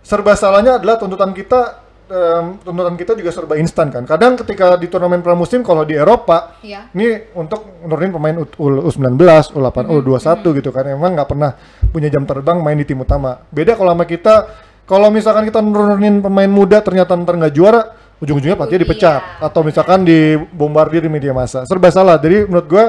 [0.00, 4.06] serba salahnya adalah tuntutan kita em, tuntutan kita juga serba instan kan.
[4.06, 6.94] Kadang ketika di turnamen pramusim kalau di Eropa Iya.
[6.94, 9.18] ini untuk nurunin pemain U- U- U19,
[9.50, 10.86] U8, U21 gitu kan.
[10.86, 11.50] Emang nggak pernah
[11.90, 13.42] punya jam terbang main di tim utama.
[13.50, 14.46] Beda kalau sama kita,
[14.90, 18.86] kalau misalkan kita nurunin pemain muda ternyata ntar nggak juara, ujung-ujungnya pelatihnya Iya.
[18.90, 21.62] dipecat atau misalkan dibombardir di media massa.
[21.62, 22.18] Serba salah.
[22.18, 22.84] Jadi menurut gua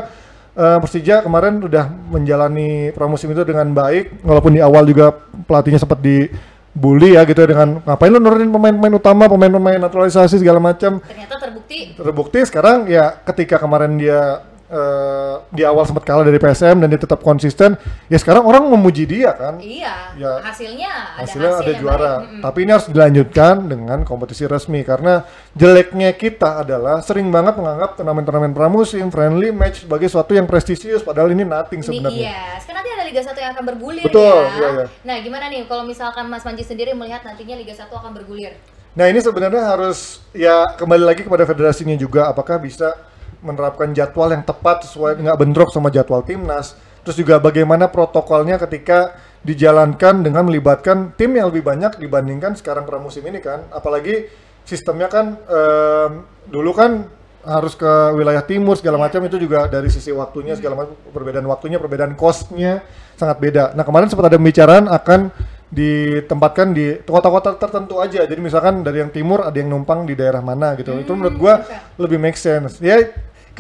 [0.58, 5.14] eh, Persija kemarin udah menjalani pramusim itu dengan baik, walaupun di awal juga
[5.48, 11.00] pelatihnya sempat dibully ya gitu dengan ngapain lu nurunin pemain-pemain utama, pemain-pemain naturalisasi segala macam
[11.00, 16.80] Ternyata terbukti terbukti sekarang ya ketika kemarin dia eh, di awal sempat kalah dari PSM
[16.80, 17.76] dan dia tetap konsisten
[18.08, 22.44] ya sekarang orang memuji dia kan iya Ya, hasilnya ada hasilnya hasil ada juara baik.
[22.44, 25.24] Tapi ini harus dilanjutkan dengan kompetisi resmi karena
[25.56, 31.32] jeleknya kita adalah sering banget menganggap turnamen-turnamen pramusim friendly match sebagai suatu yang prestisius padahal
[31.32, 34.56] ini nothing sebenarnya iya, sekarang nanti ada Liga 1 yang akan bergulir Betul, ya.
[34.56, 34.86] iya, iya.
[35.04, 38.56] Nah, gimana nih kalau misalkan Mas Manji sendiri melihat nantinya Liga 1 akan bergulir?
[38.92, 42.92] Nah ini sebenarnya harus ya kembali lagi kepada federasinya juga apakah bisa
[43.42, 46.78] menerapkan jadwal yang tepat sesuai nggak bentrok sama jadwal timnas.
[47.02, 53.26] Terus juga bagaimana protokolnya ketika dijalankan dengan melibatkan tim yang lebih banyak dibandingkan sekarang pramusim
[53.26, 53.66] ini kan.
[53.74, 54.30] Apalagi
[54.62, 56.12] sistemnya kan em,
[56.46, 57.10] dulu kan
[57.42, 61.82] harus ke wilayah timur segala macam itu juga dari sisi waktunya segala macam perbedaan waktunya
[61.82, 62.86] perbedaan costnya
[63.18, 63.74] sangat beda.
[63.74, 65.34] Nah kemarin sempat ada pembicaraan akan
[65.72, 68.28] ditempatkan di kota-kota tertentu aja.
[68.28, 70.94] Jadi misalkan dari yang timur ada yang numpang di daerah mana gitu.
[71.00, 71.54] itu menurut gua
[71.98, 72.78] lebih make sense.
[72.78, 73.10] Ya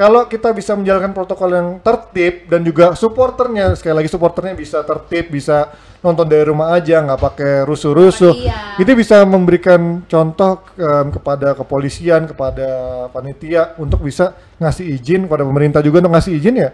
[0.01, 5.29] kalau kita bisa menjalankan protokol yang tertib dan juga supporternya sekali lagi supporternya bisa tertib,
[5.29, 5.69] bisa
[6.01, 8.33] nonton dari rumah aja nggak pakai rusuh-rusuh.
[8.33, 8.81] Iya.
[8.81, 12.65] Itu bisa memberikan contoh em, kepada kepolisian, kepada
[13.13, 16.69] panitia untuk bisa ngasih izin kepada pemerintah juga untuk ngasih izin ya.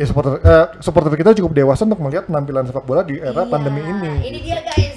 [0.00, 3.52] Ya supporter eh, supporter kita cukup dewasa untuk melihat penampilan sepak bola di era Iya,
[3.52, 4.12] pandemi ini.
[4.24, 4.89] Ini dia guys,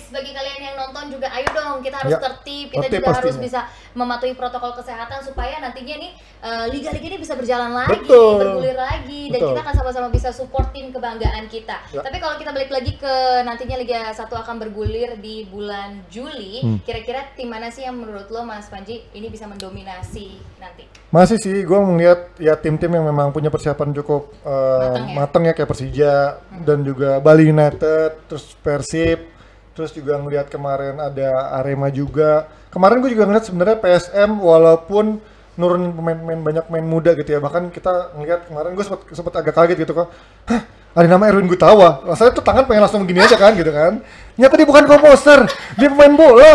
[2.04, 3.46] harus Ya, tertib, kita tertib juga harus pastinya.
[3.46, 3.60] bisa
[3.94, 8.36] mematuhi protokol kesehatan supaya nantinya nih eh, liga-liga ini bisa berjalan lagi, Betul.
[8.38, 9.50] bergulir lagi dan Betul.
[9.50, 11.78] kita akan sama-sama bisa support tim kebanggaan kita.
[11.89, 12.02] Ya.
[12.02, 16.78] Tapi kalau kita balik lagi ke nantinya Liga 1 akan bergulir di bulan Juli, Hmm.
[16.80, 20.84] kira-kira tim mana sih yang menurut lo Mas Panji ini bisa mendominasi nanti?
[21.10, 24.49] Masih sih, gue melihat ya tim-tim yang memang punya persiapan cukup eh,
[24.84, 25.14] Matang ya?
[25.16, 26.14] matang ya kayak Persija
[26.60, 29.33] dan juga Bali United, terus Persib,
[29.74, 32.45] terus juga ngelihat kemarin ada Arema juga.
[32.69, 35.21] Kemarin gue juga ngeliat sebenarnya PSM walaupun
[35.53, 37.39] nurunin pemain-pemain banyak pemain muda gitu ya.
[37.41, 40.09] Bahkan kita ngeliat kemarin gue sempat sempat agak kaget gitu kok.
[40.49, 40.61] Hah,
[40.93, 42.05] ada nama Erwin Gutawa.
[42.05, 44.01] Rasanya tuh tangan pengen langsung gini aja kan gitu kan.
[44.38, 45.45] Nyata dia bukan komposer,
[45.78, 46.53] dia pemain bola.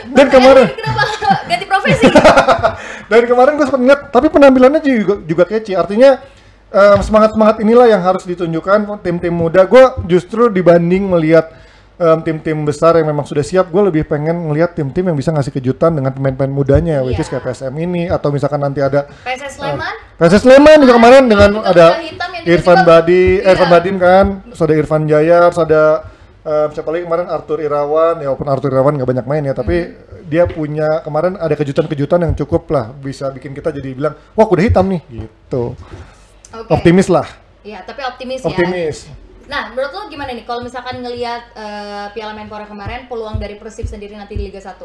[0.00, 0.72] Dan kemarin
[1.44, 2.08] ganti profesi?
[3.12, 5.76] dan kemarin gue sempat ngeliat, tapi penampilannya juga juga kece.
[5.76, 6.16] Artinya
[7.04, 9.68] semangat semangat inilah yang harus ditunjukkan tim-tim muda.
[9.68, 11.52] Gue justru dibanding melihat
[12.00, 15.52] em, tim-tim besar yang memang sudah siap, gue lebih pengen ngelihat tim-tim yang bisa ngasih
[15.52, 17.36] kejutan dengan pemain-pemain mudanya, which is Iya.
[17.36, 21.50] kayak PSM ini atau misalkan nanti ada PSS Sleman PSS Sleman juga kemarin Ah, dengan
[21.60, 21.86] ada
[22.42, 23.52] Irfan Badi, Iya.
[23.52, 25.82] Irfan Badin kan, ada Irfan Jaya, ada
[26.40, 29.76] em, siapa lagi kemarin Arthur Irawan, ya walaupun Arthur Irawan nggak banyak main ya, tapi
[29.84, 30.24] Hmm.
[30.24, 34.64] dia punya kemarin ada kejutan-kejutan yang cukup lah bisa bikin kita jadi bilang, wah kuda
[34.64, 35.76] hitam nih, gitu.
[36.50, 36.70] Oke.
[36.72, 37.28] Optimis lah,
[37.60, 38.48] Iya, tapi optimis, ya.
[38.48, 38.96] optimis.
[39.50, 43.90] Nah, menurut lo gimana nih kalau misalkan ngelihat eh, Piala Menpora kemarin peluang dari Persib
[43.90, 44.78] sendiri nanti di Liga 1?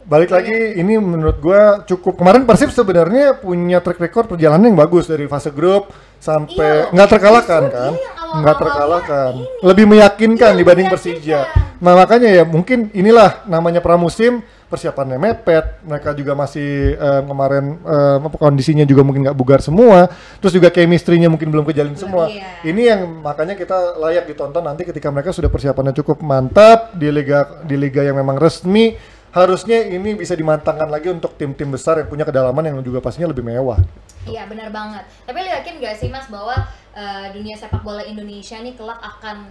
[0.00, 2.20] Balik lagi, ini menurut gua cukup.
[2.20, 7.08] Kemarin Persib sebenarnya punya track record perjalanan yang bagus dari fase grup sampai Iya, nggak
[7.08, 9.32] terkalahkan justru kan, awal-awalnya nggak terkalahkan,
[9.66, 11.18] lebih meyakinkan Iya, dibanding meyakinkan.
[11.18, 11.40] Persija.
[11.80, 18.20] Nah makanya ya mungkin inilah namanya pramusim persiapannya mepet, mereka juga masih em, kemarin em,
[18.22, 20.06] apa, kondisinya juga mungkin nggak bugar semua,
[20.38, 22.30] terus juga chemistry-nya mungkin belum kejalin semua.
[22.30, 22.62] iya.
[22.62, 27.66] Ini yang makanya kita layak ditonton nanti ketika mereka sudah persiapannya cukup mantap di liga
[27.66, 28.94] di liga yang memang resmi
[29.30, 33.46] harusnya ini bisa dimantangkan lagi untuk tim-tim besar yang punya kedalaman yang juga pastinya lebih
[33.46, 33.78] mewah.
[34.26, 35.06] Iya, benar banget.
[35.24, 36.54] Tapi lo yakin gak sih Mas bahwa
[36.92, 39.48] eh, dunia sepak bola Indonesia nih kelak akan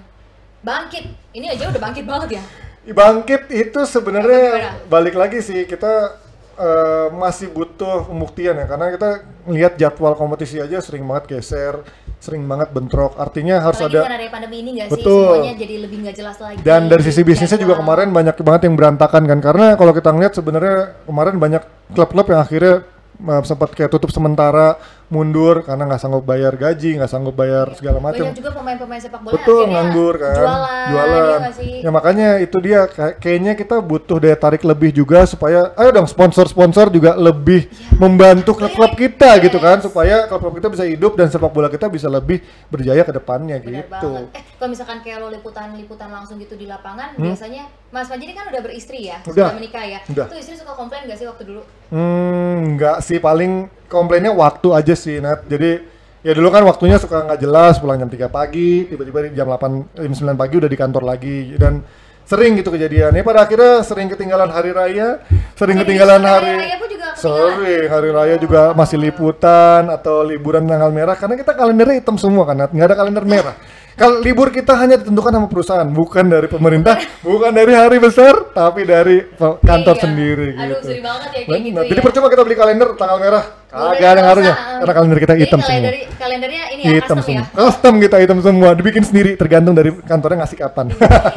[0.61, 1.09] bangkit?
[1.31, 2.43] Ini aja udah bangkit banget ya.
[2.91, 6.19] Bangkit itu sebenarnya balik lagi sih kita
[6.59, 9.09] eh, masih butuh pembuktian ya karena kita
[9.47, 11.81] lihat jadwal kompetisi aja sering banget geser,
[12.19, 13.15] sering banget bentrok.
[13.15, 14.93] Artinya harus Apalagi ada adanya pandemi ini gak sih?
[14.99, 15.23] Betul.
[15.23, 16.59] Semuanya jadi lebih nggak jelas lagi.
[16.61, 20.33] Dan dari sisi bisnisnya juga kemarin banyak banget yang berantakan kan karena kalau kita ngeliat
[20.35, 21.63] sebenarnya kemarin banyak
[21.95, 22.75] klub-klub yang akhirnya
[23.23, 24.75] uh, sempat kayak tutup sementara
[25.09, 29.19] mundur karena nggak sanggup bayar gaji nggak sanggup bayar segala macam Banyak juga pemain-pemain sepak
[29.19, 31.03] bola betul akhirnya nganggur kan Jualan, ya
[31.35, 31.73] nggak sih?
[31.81, 36.05] ya makanya itu dia kayak- kayaknya kita butuh daya tarik lebih juga supaya ayo dong
[36.05, 39.85] sponsor-sponsor juga lebih membantu klub-klub kita gitu kan Yes.
[39.85, 43.89] supaya klub-klub kita bisa hidup dan sepak bola kita bisa lebih berjaya ke depannya Benar
[43.89, 44.29] gitu banget.
[44.31, 48.61] Eh, kalau misalkan kayak lo liputan-liputan langsung gitu di lapangan, biasanya Mas Majid kan udah
[48.61, 49.33] beristri ya, Hmm?
[49.33, 49.49] Udah.
[49.49, 49.99] sudah menikah ya.
[50.05, 50.25] Udah.
[50.27, 51.61] Tuh istri suka komplain gak sih waktu dulu?
[51.89, 53.51] Hmm, enggak sih, paling
[53.85, 55.47] komplainnya waktu aja sih, Nat.
[55.47, 55.79] Jadi
[56.19, 59.95] ya dulu kan waktunya suka nggak jelas, pulang jam 3 pagi, tiba-tiba di jam 8,
[60.03, 61.79] jam 9 pagi udah di kantor lagi dan
[62.27, 63.23] sering gitu kejadiannya.
[63.25, 65.23] Pada akhirnya sering ketinggalan hari raya,
[65.57, 67.07] sering Hari ketinggalan hari hari raya pun juga.
[67.17, 72.45] Sering hari raya juga masih liputan atau liburan tanggal merah karena kita kalendernya hitam semua
[72.45, 73.55] kan, nggak ada kalender merah.
[73.99, 76.95] Kalau libur kita hanya ditentukan sama perusahaan, bukan dari pemerintah,
[77.27, 80.01] bukan dari hari besar, tapi dari pe- kantor Iya.
[80.01, 81.03] sendiri Aduh, gitu.
[81.03, 82.05] banget ya kayak gitu Jadi ya.
[82.05, 85.75] percuma kita beli kalender tanggal merah, kagak ada ngaruhnya, karena kalender kita hitam semua.
[85.75, 87.43] kalender, kalendernya ini ya, Hitam custom ya.
[87.43, 87.45] semua.
[87.59, 90.85] Custom kita hitam semua, dibikin sendiri, tergantung dari kantornya ngasih kapan.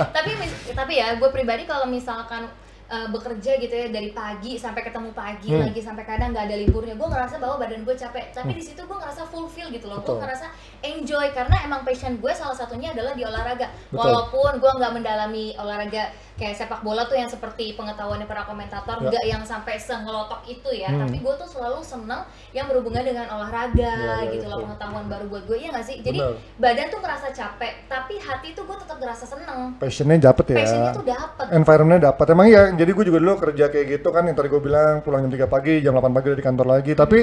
[0.09, 2.49] tapi mis- tapi ya gue pribadi kalau misalkan
[2.89, 5.63] uh, bekerja gitu ya dari pagi sampai ketemu pagi Hmm.
[5.63, 8.81] lagi sampai kadang nggak ada liburnya gue ngerasa bahwa badan gue capek tapi di situ
[8.81, 10.47] gue ngerasa fulfill gitu loh gue ngerasa
[10.85, 13.97] enjoy karena emang passion gue salah satunya adalah di olahraga Betul.
[13.97, 19.09] walaupun gue nggak mendalami olahraga kayak sepak bola tuh yang seperti pengetahuannya para komentator Ya.
[19.09, 21.05] nggak yang sampai sengelotok itu ya Hmm.
[21.05, 25.25] tapi gue tuh selalu seneng yang berhubungan dengan olahraga Ya, ya, gitu loh pengetahuan baru
[25.27, 26.35] buat gue iya nggak sih jadi Benar.
[26.59, 30.57] badan tuh ngerasa capek tapi hati tuh gue tetap ngerasa seneng Passionnya dapet ya.
[30.59, 34.23] passionnya tuh dapet environmentnya dapat emang ya jadi gue juga dulu kerja kayak gitu kan
[34.25, 36.93] yang tadi gue bilang pulang jam 3 pagi jam 8 pagi udah di kantor lagi
[36.93, 37.19] tapi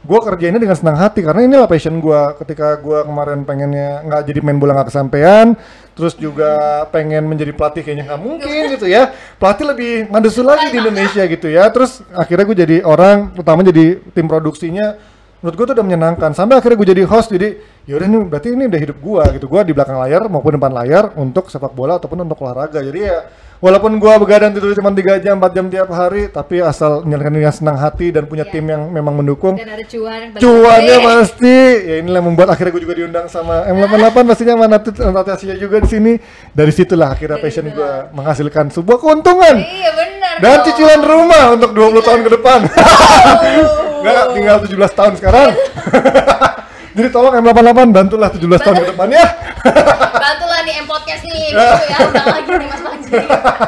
[0.00, 4.40] gue kerjainnya dengan senang hati karena inilah passion gue ketika gue kemarin pengennya nggak jadi
[4.40, 5.56] main bola nggak kesampaian
[5.94, 9.14] terus juga pengen menjadi pelatih kayaknya nggak mungkin gitu ya.
[9.38, 11.70] Pelatih lebih mandesul lagi di Indonesia gitu ya.
[11.70, 14.98] Terus akhirnya gue jadi orang pertama jadi tim produksinya
[15.44, 16.32] menurut gue tuh udah menyenangkan.
[16.32, 19.44] Sampai akhirnya gue jadi host jadi yaudah nih berarti ini udah hidup gue gitu.
[19.44, 22.80] Gue di belakang layar maupun depan layar untuk sepak bola ataupun untuk olahraga.
[22.80, 23.28] Jadi ya
[23.60, 27.52] walaupun gue begadang tidur cuma 3 jam 4 jam tiap hari tapi asal menjalankan dengan
[27.52, 28.52] senang hati dan punya Iya.
[28.52, 29.60] tim yang memang mendukung.
[29.60, 31.56] Dan ada cuan cuannya Bagi- pasti.
[31.84, 34.66] Ya inilah yang membuat akhirnya gue juga diundang sama M88 pastinya sama
[35.12, 36.12] Natasha juga di sini.
[36.50, 39.60] Dari situlah akhirnya Dari passion gue menghasilkan sebuah keuntungan.
[39.60, 40.64] Iya benar dan dong.
[40.66, 42.58] cicilan rumah untuk 20 tahun ke depan
[44.04, 45.50] Enggak, tinggal 17 tahun sekarang.
[46.94, 49.26] Jadi tolong M88 bantulah 17 tahun ke depan ya.
[50.24, 53.10] bantulah nih M podcast nih gitu ya lagi nih Mas Panji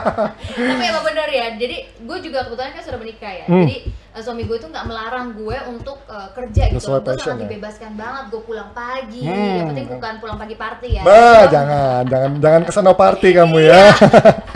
[0.73, 3.65] tapi emang bener ya jadi gue juga kebetulan kan sudah menikah ya Hmm.
[3.65, 3.77] jadi
[4.17, 7.45] eh, suami gue tuh nggak melarang gue untuk eh, kerja gitu Sesuai gue sangat ya.
[7.45, 9.29] dibebaskan banget gue pulang pagi.
[9.29, 9.57] Hmm.
[9.61, 11.03] yang penting bukan pulang pagi party ya.
[11.05, 13.93] Bah, jangan, jangan, jangan ke sana party kamu ya.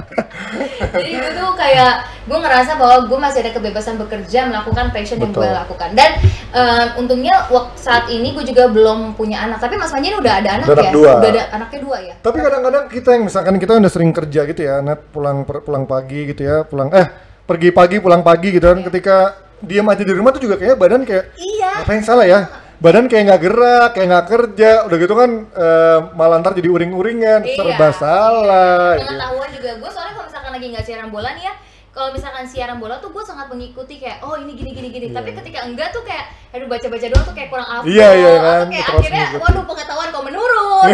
[0.96, 1.92] jadi gue tuh kayak
[2.24, 5.90] gue ngerasa bahwa gue masih ada kebebasan bekerja melakukan passion yang gue lakukan.
[5.92, 6.10] Dan
[6.56, 9.60] eh, untungnya waktu saat ini gue juga belum punya anak.
[9.60, 10.92] Tapi Mas Panji udah ada anak Udah anak ya?
[10.96, 11.12] dua.
[11.20, 12.14] udah ada anaknya dua ya?
[12.24, 16.32] Tapi kadang-kadang kita yang misalkan kita udah sering kerja gitu ya, net pulang pulang pagi
[16.32, 17.06] gitu ya, pulang eh
[17.44, 19.16] pergi pagi pulang pagi gitu kan, ketika
[19.62, 22.40] diam aja di rumah tuh juga kayaknya badan kayak iya apa yang salah ya?
[22.76, 27.40] Badan kayak nggak gerak, kayak nggak kerja, udah gitu kan eh, malah ntar jadi uring-uringan,
[27.42, 27.52] Iya.
[27.54, 28.96] serba salah.
[28.96, 29.04] gitu.
[29.06, 31.54] pengetahuan juga gue soalnya kalau misalkan lagi nggak siaran bola nih ya
[31.90, 35.34] kalau misalkan siaran bola tuh gue sangat mengikuti kayak oh ini gini gini gini tapi
[35.34, 38.64] ketika enggak tuh kayak aduh baca baca doang tuh kayak kurang afdol Iya, iya kan,
[38.66, 39.42] kayak terus akhirnya ngikut.
[39.42, 40.88] waduh pengetahuan kok menurun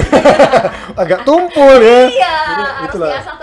[1.02, 2.00] Agak tumpul ya.
[2.08, 3.10] iya Jadi, harus itulah.
[3.12, 3.35] biasa terus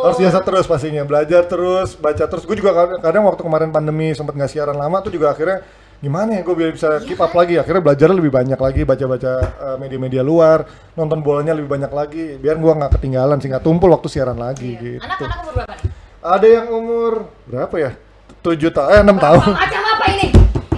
[0.00, 2.44] Harus biasa terus pastinya, belajar terus, baca terus.
[2.48, 5.60] Gue juga kadang, kadang waktu kemarin pandemi sempat nggak siaran lama tuh juga akhirnya
[6.00, 7.60] gimana ya gue biar bisa keep up lagi?
[7.60, 10.64] Akhirnya belajar lebih banyak lagi baca-baca uh, media-media luar
[10.96, 14.74] nonton bolanya lebih banyak lagi biar gue nggak ketinggalan sih nggak tumpul waktu siaran lagi
[14.74, 14.80] Iya.
[14.96, 15.04] gitu.
[15.04, 15.74] Anak-anak umur berapa?
[15.76, 15.90] Nih
[16.20, 17.12] ada yang umur
[17.48, 17.90] berapa ya?
[18.40, 19.52] Tujuh tahun eh enam tahun.
[19.56, 20.26] macam apa ini?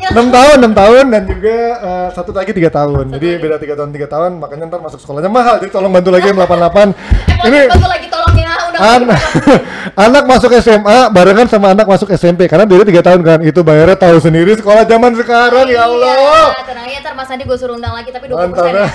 [0.02, 3.06] Ya, enam tahun enam tahun dan juga uh, satu lagi tiga tahun.
[3.14, 5.62] Jadi beda tiga tahun tiga tahun makanya ntar masuk sekolahnya mahal.
[5.62, 9.22] Jadi tolong bantu lagi M88 eh, ini bantu lagi tolong ya udah
[10.06, 13.94] anak masuk SMA barengan sama anak masuk SMP karena dia tiga tahun kan itu bayarnya
[13.94, 16.52] tahu sendiri sekolah zaman sekarang ya Allah.
[16.52, 18.74] Iya, tenang aja ntar Mas Andi gue suruh undang lagi tapi 20% mantap ya.
[18.74, 18.86] ya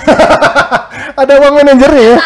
[1.24, 2.18] ada uang manajernya ya?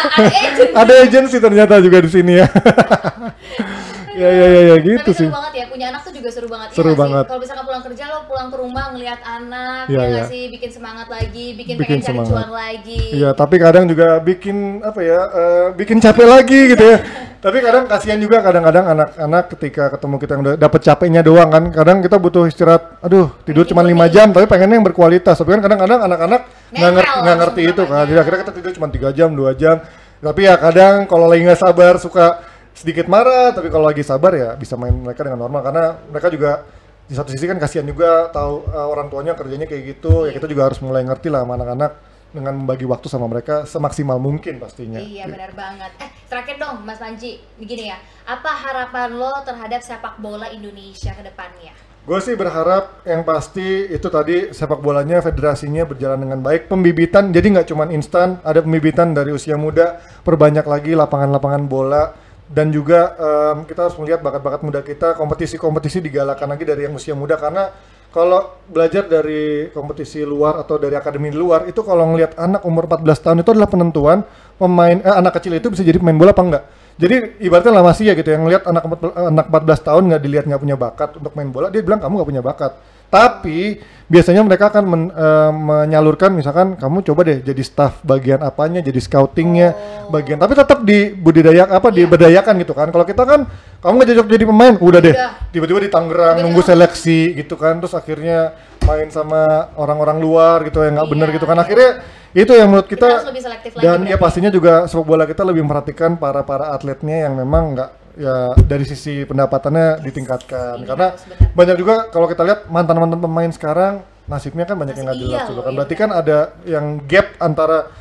[0.73, 2.47] Ada agensi ternyata juga di sini ya
[4.13, 6.47] ya ya ya, ya gitu Tapi sih seru banget ya, punya anak tuh juga seru
[6.47, 6.67] banget.
[6.71, 6.99] Seru sih?
[6.99, 7.25] banget.
[7.25, 10.31] Kalau misalkan pulang kerja lo pulang ke rumah ngelihat anak, Iya, ya nggak iya.
[10.31, 12.31] sih, bikin semangat lagi, bikin, Bikin pengen cari semangat.
[12.31, 13.01] cuan lagi.
[13.13, 16.97] Iya, tapi kadang juga bikin apa ya, eh, bikin capek lagi gitu ya.
[17.43, 21.63] tapi kadang kasihan juga kadang-kadang anak-anak ketika ketemu kita yang udah dapet capeknya doang kan.
[21.75, 23.03] Kadang kita butuh istirahat.
[23.03, 25.35] Aduh, tidur cuma lima jam, tapi pengennya yang berkualitas.
[25.35, 26.41] Tapi kan kadang-kadang anak-anak
[26.71, 28.03] nggak ngerti, ngerti itu kan.
[28.07, 29.83] Jadi akhirnya kita tidur cuma tiga jam, dua jam.
[30.23, 32.39] Tapi ya kadang kalau lagi nggak sabar suka
[32.83, 33.55] sedikit marah.
[33.55, 36.67] Tapi kalau lagi sabar ya bisa main mereka dengan normal karena mereka juga
[37.07, 40.27] di satu sisi kan kasihan juga tahu eh, orang tuanya kerjanya kayak gitu.
[40.27, 41.91] Ya kita juga harus mulai ngerti lah sama anak-anak
[42.33, 44.99] dengan membagi waktu sama mereka semaksimal mungkin pastinya.
[44.99, 45.91] Iya benar banget.
[46.03, 47.97] Eh terakhir dong Mas Panji, begini ya.
[48.27, 51.71] Apa harapan lo terhadap sepak bola Indonesia ke depannya?
[52.03, 56.67] Gue sih berharap yang pasti itu tadi sepak bolanya federasinya berjalan dengan baik.
[56.67, 62.71] Pembibitan jadi nggak cuman instan, ada pembibitan dari usia muda, perbanyak lagi lapangan-lapangan bola dan
[62.71, 65.15] juga em, kita harus melihat bakat-bakat muda kita.
[65.15, 67.71] Kompetisi-kompetisi digalakan lagi dari yang usia muda karena
[68.13, 73.25] kalau belajar dari kompetisi luar atau dari akademi luar itu kalau ngelihat anak umur 14
[73.25, 74.21] tahun itu adalah penentuan
[74.61, 76.63] pemain eh, anak kecil itu bisa jadi pemain bola apa enggak.
[76.93, 80.45] Jadi ibaratnya lah masih ya gitu yang ngelihat anak empat- anak 14 tahun nggak dilihat
[80.45, 82.71] nggak punya bakat untuk main bola, dia bilang kamu nggak punya bakat.
[83.13, 88.81] Tapi biasanya mereka akan men- eh, menyalurkan misalkan kamu coba deh jadi staff bagian apanya,
[88.81, 89.69] jadi scoutingnya
[90.09, 90.41] bagian.
[90.41, 92.89] Tapi tetap di budidaya apa diberdayakan gitu kan.
[92.89, 93.45] Kalau kita kan
[93.79, 95.13] kamu nggak cocok jadi pemain, udah deh.
[95.49, 100.97] Tiba-tiba di Tangerang nunggu seleksi gitu kan, terus akhirnya main sama orang-orang luar gitu yang
[100.97, 101.57] nggak bener Iya, gitu kan.
[101.57, 101.89] Akhirnya
[102.33, 104.23] itu yang menurut Kita kita, selektif lagi dan ya berarti.
[104.25, 108.85] pastinya juga sepak bola kita lebih memperhatikan para para atletnya yang memang nggak ya dari
[108.85, 110.81] sisi pendapatannya ditingkatkan.
[110.81, 111.49] Ini karena benar.
[111.53, 115.41] banyak juga kalau kita lihat mantan mantan pemain sekarang nasibnya kan banyak yang nggak jelas
[115.43, 115.71] iya juga kan.
[115.71, 117.91] iya berarti kan ada yang gap antara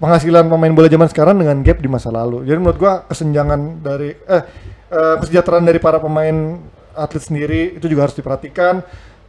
[0.00, 2.44] penghasilan pemain bola zaman sekarang dengan gap di masa lalu.
[2.46, 4.42] Jadi menurut gua kesenjangan dari eh
[4.92, 6.60] eh, kesejahteraan dari para pemain
[6.96, 8.80] atlet sendiri itu juga harus diperhatikan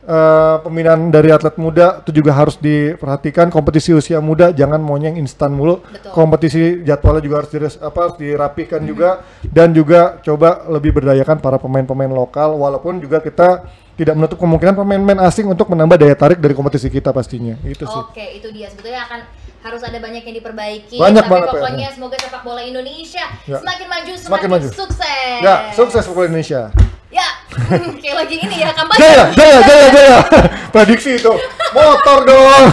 [0.07, 5.51] Pembinaan dari atlet muda itu juga harus diperhatikan kompetisi usia muda jangan maunya yang instan
[5.51, 6.15] mulu Betul.
[6.15, 11.55] kompetisi jadwalnya juga harus dires- apa harus dirapihkan juga dan juga coba lebih berdayakan para
[11.55, 16.53] pemain-pemain lokal walaupun juga kita tidak menutup kemungkinan pemain-pemain asing untuk menambah daya tarik dari
[16.53, 19.19] kompetisi kita pastinya itu sih Oke, itu dia sebetulnya akan
[19.59, 20.95] harus ada banyak yang diperbaiki.
[20.95, 23.59] Banyak tapi banget pokoknya semoga sepak bola Indonesia Ya.
[23.59, 24.67] semakin maju, semakin, Semakin maju.
[24.71, 25.39] sukses.
[25.43, 26.71] ya sukses untuk Indonesia
[27.07, 27.23] Ya,
[28.03, 28.99] kayak lagi ini ya kampanye.
[28.99, 30.17] jaya jaya jaya jaya
[30.75, 31.31] prediksi itu
[31.71, 32.63] motor dong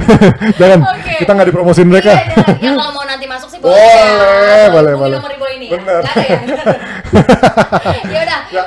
[0.60, 1.12] jangan Oke.
[1.20, 2.56] kita nggak dipromosin mereka Iya, jangan.
[2.58, 3.76] ya kalau mau nanti masuk sih boleh.
[3.76, 4.68] Boleh, ya.
[4.72, 5.16] boleh, boleh.
[5.20, 5.66] nomor ini.
[5.68, 6.00] Bener.
[6.00, 6.12] Ya.
[6.12, 6.40] Ada ya.
[8.04, 8.62] ya udah, Ya.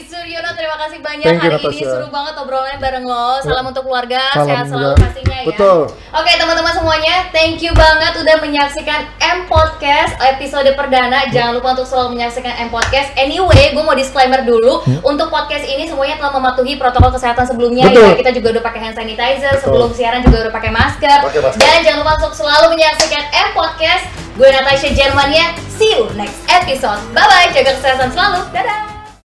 [0.00, 1.90] Suryono terima kasih banyak Thank you, hari ini Natasha.
[1.90, 3.28] seru banget obrolannya bareng lo.
[3.40, 5.02] Salam untuk keluarga, Salam sehat selalu juga.
[5.02, 5.46] pastinya ya.
[5.46, 5.78] Betul.
[6.10, 11.26] Oke teman-teman semuanya, thank you banget udah menyaksikan M Podcast episode perdana.
[11.28, 13.10] Jangan lupa untuk selalu menyaksikan M Podcast.
[13.16, 14.82] Anyway, gue mau disclaimer dulu.
[15.00, 17.88] Untuk podcast ini semuanya telah mematuhi protokol kesehatan sebelumnya.
[17.88, 17.94] Hmm.
[17.94, 18.06] Betul.
[18.06, 19.54] Ya, kita juga udah pakai hand sanitizer.
[19.58, 21.18] Sebelum siaran juga udah pakai masker.
[21.24, 21.58] Pakai masker.
[21.58, 24.04] Dan jangan lupa untuk selalu menyaksikan M Podcast.
[24.36, 25.50] Gue Natasha Germania.
[25.68, 27.00] See you next episode.
[27.10, 27.48] Bye bye.
[27.50, 28.99] Jaga kesehatan selalu.